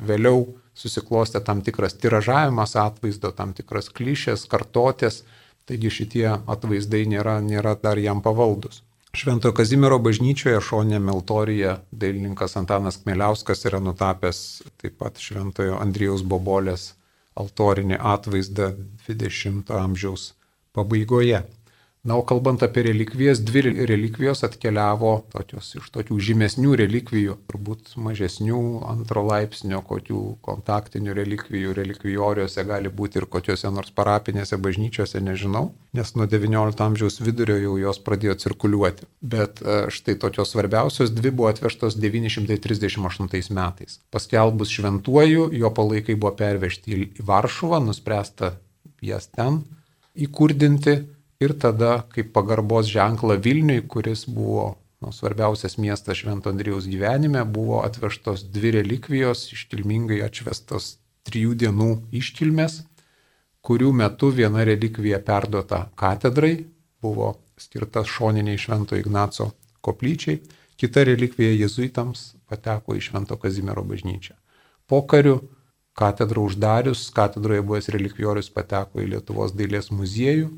vėliau 0.09 0.46
susiklostė 0.79 1.42
tam 1.44 1.62
tikras 1.64 1.96
tiražavimas 2.01 2.77
atvaizdo, 2.81 3.33
tam 3.37 3.53
tikras 3.57 3.90
klišės, 3.92 4.46
kartotės, 4.53 5.22
taigi 5.68 5.90
šitie 5.92 6.29
atvaizdai 6.31 7.05
nėra, 7.11 7.40
nėra 7.44 7.75
dar 7.83 8.01
jam 8.01 8.22
pavaldus. 8.25 8.83
Šventojo 9.12 9.53
Kazimiero 9.53 9.98
bažnyčioje 10.01 10.61
šonė 10.64 10.96
Meltorija 11.05 11.75
dailininkas 11.92 12.57
Antanas 12.57 12.96
Kmeliauskas 13.03 13.66
yra 13.68 13.77
nutapęs 13.85 14.38
taip 14.81 14.94
pat 15.03 15.20
Šventojo 15.20 15.75
Andrijaus 15.77 16.22
Bobolės 16.25 16.87
altorinį 17.37 17.98
atvaizdą 18.01 18.70
20 19.05 19.75
amžiaus 19.77 20.31
pabaigoje. 20.72 21.42
Na, 22.03 22.17
o 22.19 22.23
kalbant 22.27 22.59
apie 22.67 22.83
relikvijas, 22.83 23.38
dvi 23.47 23.61
relikvijos 23.87 24.41
atkeliavo 24.43 25.11
tokios 25.31 25.69
iš 25.79 25.85
tokių 25.95 26.17
žymesnių 26.27 26.73
relikvijų, 26.81 27.37
turbūt 27.47 27.93
mažesnių 27.95 28.62
antro 28.91 29.23
laipsnio, 29.29 29.79
kokių 29.87 30.23
kontaktinių 30.43 31.15
relikvijų, 31.15 31.77
relikvijoriuose 31.79 32.65
gali 32.67 32.91
būti 32.91 33.21
ir 33.21 33.29
kokiuose 33.31 33.71
nors 33.71 33.95
parapinėse 33.95 34.59
bažnyčiose, 34.59 35.23
nežinau, 35.23 35.69
nes 35.95 36.11
nuo 36.19 36.27
XIX 36.27 36.83
amžiaus 36.88 37.21
vidurio 37.23 37.61
jau 37.62 37.79
jos 37.85 38.03
pradėjo 38.03 38.35
cirkuliuoti. 38.49 39.07
Bet 39.23 39.62
e, 39.62 39.79
štai 39.95 40.19
tokios 40.27 40.57
svarbiausios 40.57 41.15
dvi 41.15 41.31
buvo 41.31 41.55
atvežtos 41.55 41.95
938 42.03 43.55
metais. 43.55 44.01
Paskelbus 44.11 44.75
šventuoju, 44.75 45.53
jo 45.55 45.71
palaikai 45.71 46.19
buvo 46.19 46.35
pervežti 46.35 46.99
į 46.99 47.31
Varšuvą, 47.31 47.79
nuspręsta 47.87 48.57
jas 49.07 49.31
ten 49.31 49.62
įkurdinti 50.19 51.05
ir 51.42 51.57
tada 51.59 52.02
kaip 52.14 52.33
pagarbos 52.37 52.88
ženklą 52.92 53.37
Vilniui, 53.42 53.83
kuris 53.88 54.24
buvo 54.31 54.72
nu, 55.02 55.12
svarbiausias 55.12 55.76
miestas 55.78 56.20
Švento 56.22 56.50
Andrijaus 56.50 56.87
gyvenime, 56.87 57.44
buvo 57.44 57.83
atvežtos 57.83 58.44
dvi 58.55 58.70
relikvijos, 58.78 59.48
iškilmingai 59.57 60.22
atšvestos 60.22 60.96
trijų 61.26 61.57
dienų 61.59 61.90
iškilmės, 62.14 62.83
kurių 63.66 63.90
metu 63.98 64.31
viena 64.35 64.64
relikvija 64.66 65.20
perduota 65.26 65.88
katedrai, 65.98 66.66
buvo 67.02 67.35
skirta 67.59 68.05
šoniniai 68.07 68.59
Švento 68.59 68.98
Ignaco 68.98 69.50
koplyčiai, 69.83 70.40
kita 70.78 71.05
relikvija 71.07 71.55
jezuitams 71.55 72.33
pateko 72.50 72.94
į 72.98 73.02
Švento 73.09 73.38
Kazimiero 73.38 73.85
bažnyčią. 73.87 74.35
Pokariu 74.90 75.40
katedrą 75.98 76.46
uždarius, 76.48 77.09
katedroje 77.14 77.62
buvęs 77.66 77.90
relikvijorius 77.94 78.50
pateko 78.55 79.02
į 79.02 79.12
Lietuvos 79.14 79.55
dailės 79.55 79.90
muziejų 79.94 80.50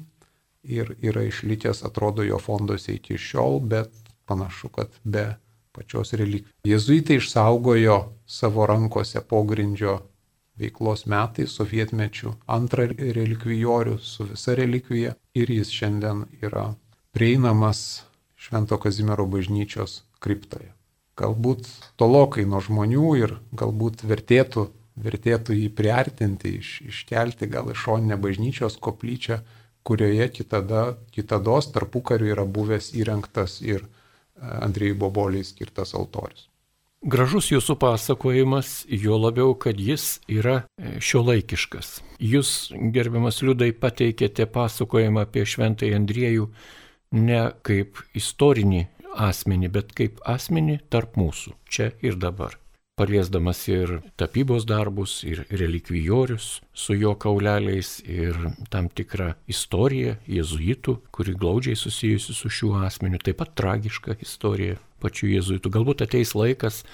ir 0.64 0.94
yra 1.03 1.24
išlikęs, 1.29 1.85
atrodo, 1.85 2.24
jo 2.24 2.40
fonduose 2.42 2.96
iki 2.96 3.18
šiol, 3.20 3.61
bet 3.61 3.92
panašu, 4.27 4.68
kad 4.72 4.92
be 5.05 5.35
pačios 5.74 6.14
relikvijos. 6.16 6.55
Jėzuitai 6.64 7.18
išsaugojo 7.20 7.98
savo 8.27 8.66
rankose 8.70 9.20
pogrindžio 9.29 9.98
veiklos 10.61 11.05
metais, 11.11 11.55
sovietmečių, 11.59 12.37
antrą 12.46 12.87
relikvijorių 12.94 13.98
su 13.98 14.27
visa 14.29 14.55
relikvija 14.55 15.14
ir 15.35 15.50
jis 15.50 15.72
šiandien 15.74 16.24
yra 16.42 16.70
prieinamas 17.14 18.05
Švento 18.38 18.79
Kazimiero 18.79 19.27
bažnyčios 19.31 20.03
kriptoje. 20.22 20.70
Galbūt 21.18 21.68
tolokai 22.00 22.44
nuo 22.46 22.61
žmonių 22.62 23.11
ir 23.18 23.37
galbūt 23.55 24.03
vertėtų, 24.05 24.66
vertėtų 24.98 25.57
jį 25.57 25.68
priartinti, 25.79 26.57
iš, 26.61 26.72
iškelti 26.90 27.48
gal 27.50 27.70
iš 27.72 27.87
šoninę 27.87 28.18
bažnyčios 28.20 28.77
koplyčią 28.83 29.40
kurioje 29.85 30.28
kitada, 30.32 30.96
kitados 31.12 31.68
tarpukariu 31.74 32.32
yra 32.32 32.46
buvęs 32.48 32.90
įrengtas 32.96 33.60
ir 33.64 33.85
e, 33.85 33.88
Andrėjai 34.40 34.96
Boboliai 34.98 35.44
skirtas 35.44 35.94
altorius. 35.94 36.48
Gražus 37.04 37.50
jūsų 37.52 37.76
pasakojimas, 37.76 38.87
jo 38.88 39.18
labiau, 39.20 39.52
kad 39.60 39.76
jis 39.76 40.22
yra 40.32 40.62
e, 40.80 40.96
šio 41.04 41.20
laikiškas. 41.28 41.98
Jūs, 42.16 42.72
gerbiamas 42.96 43.42
liudai, 43.44 43.74
pateikėte 43.76 44.48
pasakojimą 44.48 45.26
apie 45.28 45.44
Šventąjį 45.44 46.00
Andriejų 46.00 46.48
ne 47.20 47.44
kaip 47.62 48.00
istorinį 48.16 48.87
asmenį, 49.28 49.72
bet 49.76 49.92
kaip 49.94 50.24
asmenį 50.24 50.80
tarp 50.88 51.20
mūsų, 51.20 51.58
čia 51.68 51.92
ir 52.02 52.16
dabar 52.16 52.56
paliesdamas 52.94 53.66
ir 53.68 53.98
tapybos 54.16 54.66
darbus, 54.70 55.22
ir 55.26 55.44
relikvijorius 55.50 56.60
su 56.72 56.94
jo 56.94 57.14
kauleliais, 57.18 57.98
ir 58.06 58.38
tam 58.70 58.88
tikrą 58.88 59.32
istoriją 59.50 60.16
jėzuitų, 60.30 60.96
kuri 61.14 61.34
glaudžiai 61.34 61.78
susijusi 61.78 62.34
su 62.36 62.50
šiuo 62.50 62.78
asmeniu, 62.86 63.18
taip 63.18 63.40
pat 63.42 63.54
tragiška 63.58 64.18
istorija 64.22 64.78
pačių 65.02 65.32
jėzuitų. 65.34 65.72
Galbūt 65.74 66.04
ateis 66.06 66.34
laikas 66.38 66.84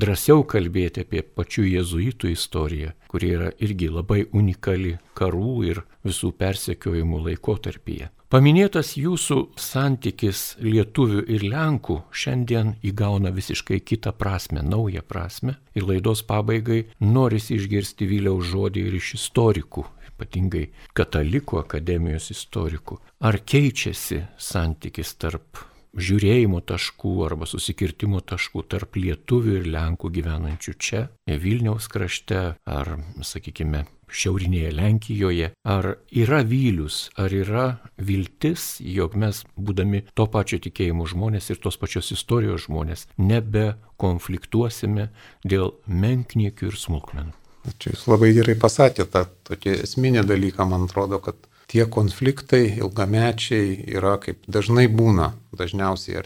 drąsiau 0.00 0.46
kalbėti 0.48 1.04
apie 1.04 1.22
pačių 1.22 1.66
jėzuitų 1.68 2.32
istoriją, 2.32 2.94
kuri 3.12 3.34
yra 3.36 3.52
irgi 3.60 3.90
labai 3.92 4.24
unikali 4.32 4.96
karų 5.18 5.52
ir 5.68 5.84
visų 6.06 6.32
persekiojimų 6.40 7.20
laikotarpyje. 7.28 8.08
Paminėtas 8.30 8.92
jūsų 8.94 9.36
santykis 9.58 10.40
lietuvių 10.62 11.24
ir 11.34 11.42
lenkų 11.50 11.96
šiandien 12.14 12.76
įgauna 12.86 13.32
visiškai 13.34 13.80
kitą 13.82 14.12
prasme, 14.14 14.62
naują 14.62 15.02
prasme. 15.02 15.56
Ir 15.74 15.88
laidos 15.88 16.22
pabaigai 16.28 16.84
norisi 17.02 17.56
išgirsti 17.58 18.06
Vyliaus 18.06 18.46
žodį 18.52 18.86
ir 18.86 18.98
iš 19.00 19.16
istorikų, 19.18 19.82
ypatingai 20.12 20.68
katalikų 20.94 21.58
akademijos 21.64 22.30
istorikų. 22.36 23.00
Ar 23.18 23.40
keičiasi 23.42 24.22
santykis 24.38 25.16
tarp 25.18 25.64
žiūrėjimo 25.98 26.62
taškų 26.62 27.16
arba 27.26 27.50
susikirtimo 27.50 28.22
taškų 28.22 28.62
tarp 28.70 28.94
lietuvių 28.94 29.58
ir 29.58 29.70
lenkų 29.74 30.14
gyvenančių 30.20 30.78
čia, 30.78 31.08
Vilniaus 31.26 31.90
krašte 31.90 32.44
ar, 32.62 32.94
sakykime, 33.26 33.88
šiaurinėje 34.12 34.72
Lenkijoje. 34.76 35.50
Ar 35.64 35.94
yra 36.10 36.42
vylius, 36.46 37.08
ar 37.20 37.34
yra 37.34 37.66
viltis, 37.96 38.78
jog 38.80 39.16
mes, 39.20 39.42
būdami 39.56 40.04
to 40.14 40.26
pačio 40.30 40.60
tikėjimo 40.62 41.06
žmonės 41.10 41.50
ir 41.52 41.60
tos 41.62 41.78
pačios 41.80 42.12
istorijos 42.14 42.66
žmonės, 42.68 43.06
nebe 43.18 43.74
konfliktuosime 44.00 45.10
dėl 45.44 45.74
menkniekių 45.86 46.70
ir 46.70 46.80
smulkmenų. 46.80 47.36
Čia 47.76 47.92
jūs 47.92 48.06
labai 48.08 48.32
gerai 48.32 48.56
pasakėte 48.56 49.10
tą 49.12 49.26
tokį 49.50 49.82
esminį 49.84 50.24
dalyką, 50.28 50.64
man 50.68 50.86
atrodo, 50.88 51.20
kad 51.20 51.36
tie 51.70 51.84
konfliktai 51.86 52.64
ilgamečiai 52.80 53.76
yra 53.92 54.16
kaip 54.22 54.42
dažnai 54.48 54.88
būna, 54.88 55.34
dažniausiai 55.54 56.24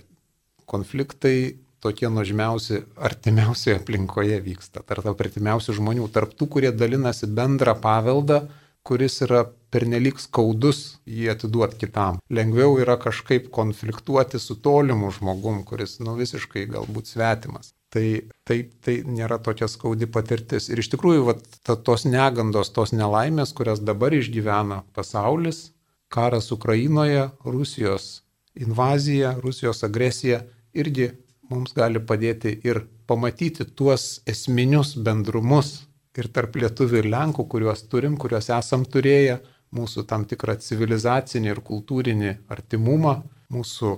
konfliktai 0.70 1.64
tokie 1.85 2.09
nuožmiausi 2.11 2.82
artimiausioje 2.97 3.78
aplinkoje 3.82 4.41
vyksta, 4.45 4.82
tarp 4.89 5.07
artimiausių 5.12 5.76
žmonių, 5.78 6.09
tarp 6.14 6.32
tų, 6.39 6.49
kurie 6.57 6.72
dalinasi 6.72 7.28
bendrą 7.28 7.76
paveldą, 7.80 8.47
kuris 8.85 9.20
yra 9.24 9.45
pernelik 9.72 10.20
skaudus 10.20 10.99
jį 11.09 11.30
atiduoti 11.32 11.80
kitam. 11.80 12.20
Lengviau 12.32 12.76
yra 12.82 12.99
kažkaip 13.01 13.49
konfliktuoti 13.55 14.41
su 14.41 14.59
tolimu 14.61 15.11
žmogum, 15.16 15.62
kuris 15.68 15.99
nu 16.05 16.16
visiškai 16.18 16.66
galbūt 16.72 17.09
svetimas. 17.11 17.72
Tai 17.95 18.05
taip 18.49 18.74
tai 18.85 18.99
nėra 19.07 19.39
tokia 19.43 19.68
skaudi 19.70 20.09
patirtis. 20.11 20.68
Ir 20.68 20.82
iš 20.82 20.91
tikrųjų, 20.93 21.24
vat, 21.30 21.45
ta, 21.62 21.78
tos 21.78 22.05
negandos, 22.05 22.72
tos 22.74 22.93
nelaimės, 22.93 23.55
kurias 23.57 23.80
dabar 23.80 24.14
išgyvena 24.16 24.82
pasaulis, 24.97 25.68
karas 26.12 26.51
Ukrainoje, 26.55 27.28
Rusijos 27.47 28.24
invazija, 28.55 29.35
Rusijos 29.43 29.82
agresija, 29.87 30.43
irgi 30.74 31.12
mums 31.51 31.75
gali 31.77 32.01
padėti 32.01 32.55
ir 32.65 32.85
pamatyti 33.07 33.67
tuos 33.77 34.21
esminius 34.31 34.95
bendrumus 34.97 35.85
ir 36.19 36.29
tarp 36.35 36.57
lietuvių 36.57 37.03
ir 37.03 37.11
lenkų, 37.11 37.47
kuriuos 37.51 37.85
turim, 37.91 38.17
kuriuos 38.21 38.51
esam 38.55 38.85
turėję, 38.87 39.41
mūsų 39.75 40.05
tam 40.11 40.25
tikrą 40.31 40.57
civilizacinį 40.63 41.51
ir 41.51 41.61
kultūrinį 41.67 42.35
artimumą, 42.55 43.17
mūsų 43.51 43.97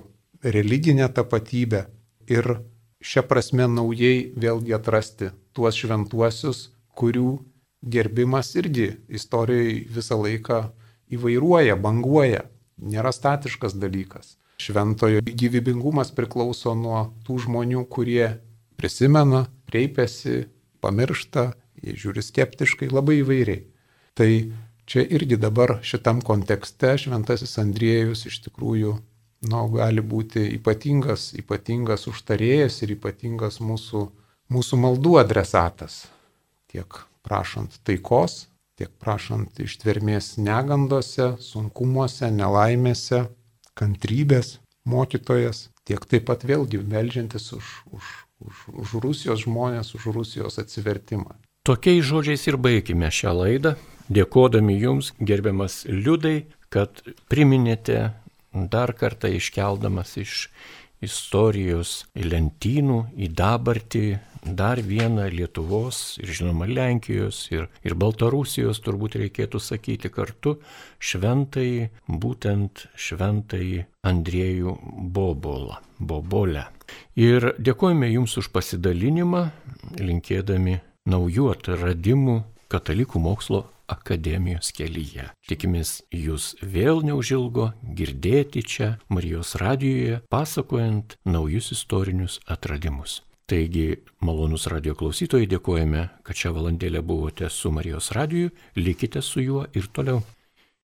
religinę 0.55 1.07
tapatybę 1.13 1.85
ir 2.31 2.57
šią 3.01 3.23
prasme 3.29 3.67
naujai 3.69 4.31
vėlgi 4.35 4.73
atrasti 4.77 5.29
tuos 5.53 5.77
šventuosius, 5.77 6.71
kurių 6.97 7.37
gerbimas 7.85 8.55
irgi 8.57 8.89
istorijoje 9.07 9.85
visą 9.93 10.17
laiką 10.23 10.63
įvairuoja, 11.13 11.77
banguoja, 11.79 12.43
nėra 12.77 13.13
statiškas 13.13 13.77
dalykas. 13.77 14.35
Šventojo 14.57 15.21
gyvybingumas 15.21 16.11
priklauso 16.17 16.73
nuo 16.75 17.01
tų 17.27 17.37
žmonių, 17.45 17.83
kurie 17.93 18.39
prisimena, 18.77 19.45
kreipiasi, 19.69 20.47
pamiršta, 20.81 21.51
jie 21.83 21.93
žiūri 21.97 22.23
skeptiškai, 22.25 22.89
labai 22.89 23.19
įvairiai. 23.21 23.61
Tai 24.17 24.29
čia 24.89 25.03
irgi 25.05 25.37
dabar 25.37 25.77
šitam 25.85 26.23
kontekste 26.25 26.95
šventasis 27.03 27.57
Andriejus 27.61 28.25
iš 28.29 28.41
tikrųjų 28.47 28.97
nu, 29.45 29.63
gali 29.75 30.01
būti 30.01 30.47
ypatingas, 30.57 31.31
ypatingas 31.37 32.07
užtarėjas 32.09 32.81
ir 32.81 32.95
ypatingas 32.97 33.59
mūsų, 33.61 34.07
mūsų 34.53 34.79
maldų 34.81 35.17
adresatas. 35.21 36.05
Tiek 36.71 37.01
prašant 37.25 37.77
taikos, 37.85 38.47
tiek 38.77 38.89
prašant 39.01 39.59
ištvermės 39.61 40.35
negandose, 40.41 41.35
sunkumuose, 41.43 42.31
nelaimėse, 42.33 43.27
kantrybės 43.77 44.57
mokytojas, 44.87 45.67
tiek 45.87 46.03
taip 46.09 46.27
pat 46.29 46.45
vėlgi 46.47 46.81
melžiantis 46.81 47.51
už, 47.55 47.73
už, 47.93 48.13
už, 48.47 48.63
už 48.83 48.95
Rusijos 49.03 49.43
žmonės, 49.45 49.93
už 49.97 50.09
Rusijos 50.15 50.59
atsivertimą. 50.61 51.37
Tokiais 51.67 52.05
žodžiais 52.07 52.47
ir 52.47 52.55
baigime 52.63 53.09
šią 53.11 53.33
laidą, 53.35 53.75
dėkodami 54.07 54.77
Jums, 54.79 55.11
gerbiamas 55.19 55.81
Liudai, 55.89 56.47
kad 56.71 57.03
priminėte 57.27 58.13
dar 58.71 58.93
kartą 58.95 59.29
iškeldamas 59.35 60.15
iš 60.21 60.47
istorijos 61.03 62.05
lentynų 62.17 62.99
į 63.17 63.29
dabartį 63.37 64.05
dar 64.55 64.79
vieną 64.81 65.27
Lietuvos 65.33 66.17
ir 66.21 66.31
žinoma 66.31 66.67
Lenkijos 66.69 67.47
ir, 67.51 67.67
ir 67.83 67.95
Baltarusijos 67.99 68.79
turbūt 68.85 69.17
reikėtų 69.21 69.59
sakyti 69.61 70.11
kartu 70.13 70.57
šventai, 70.99 71.89
būtent 72.07 72.87
šventai 72.95 73.85
Andriejų 74.07 74.77
Bobolą, 75.13 75.81
Bobolę. 75.99 76.67
Ir 77.19 77.53
dėkojame 77.59 78.09
Jums 78.13 78.37
už 78.39 78.51
pasidalinimą, 78.55 79.47
linkėdami 79.99 80.79
naujų 81.07 81.51
atradimų 81.55 82.41
katalikų 82.71 83.19
mokslo 83.23 83.65
akademijos 83.87 84.71
kelyje. 84.75 85.29
Tikimės 85.47 86.01
jūs 86.13 86.53
vėl 86.61 87.03
neužilgo 87.07 87.71
girdėti 87.97 88.63
čia 88.63 88.89
Marijos 89.09 89.55
radijoje, 89.61 90.21
pasakojant 90.31 91.17
naujus 91.25 91.71
istorinius 91.75 92.39
atradimus. 92.47 93.21
Taigi, 93.47 94.01
malonus 94.19 94.67
radio 94.67 94.91
klausytojai, 94.99 95.47
dėkojame, 95.47 96.01
kad 96.27 96.35
šią 96.35 96.51
valandėlę 96.57 96.99
buvote 96.99 97.47
su 97.47 97.71
Marijos 97.71 98.11
radiju, 98.11 98.51
likite 98.75 99.23
su 99.23 99.39
juo 99.45 99.63
ir 99.71 99.87
toliau. 99.95 100.19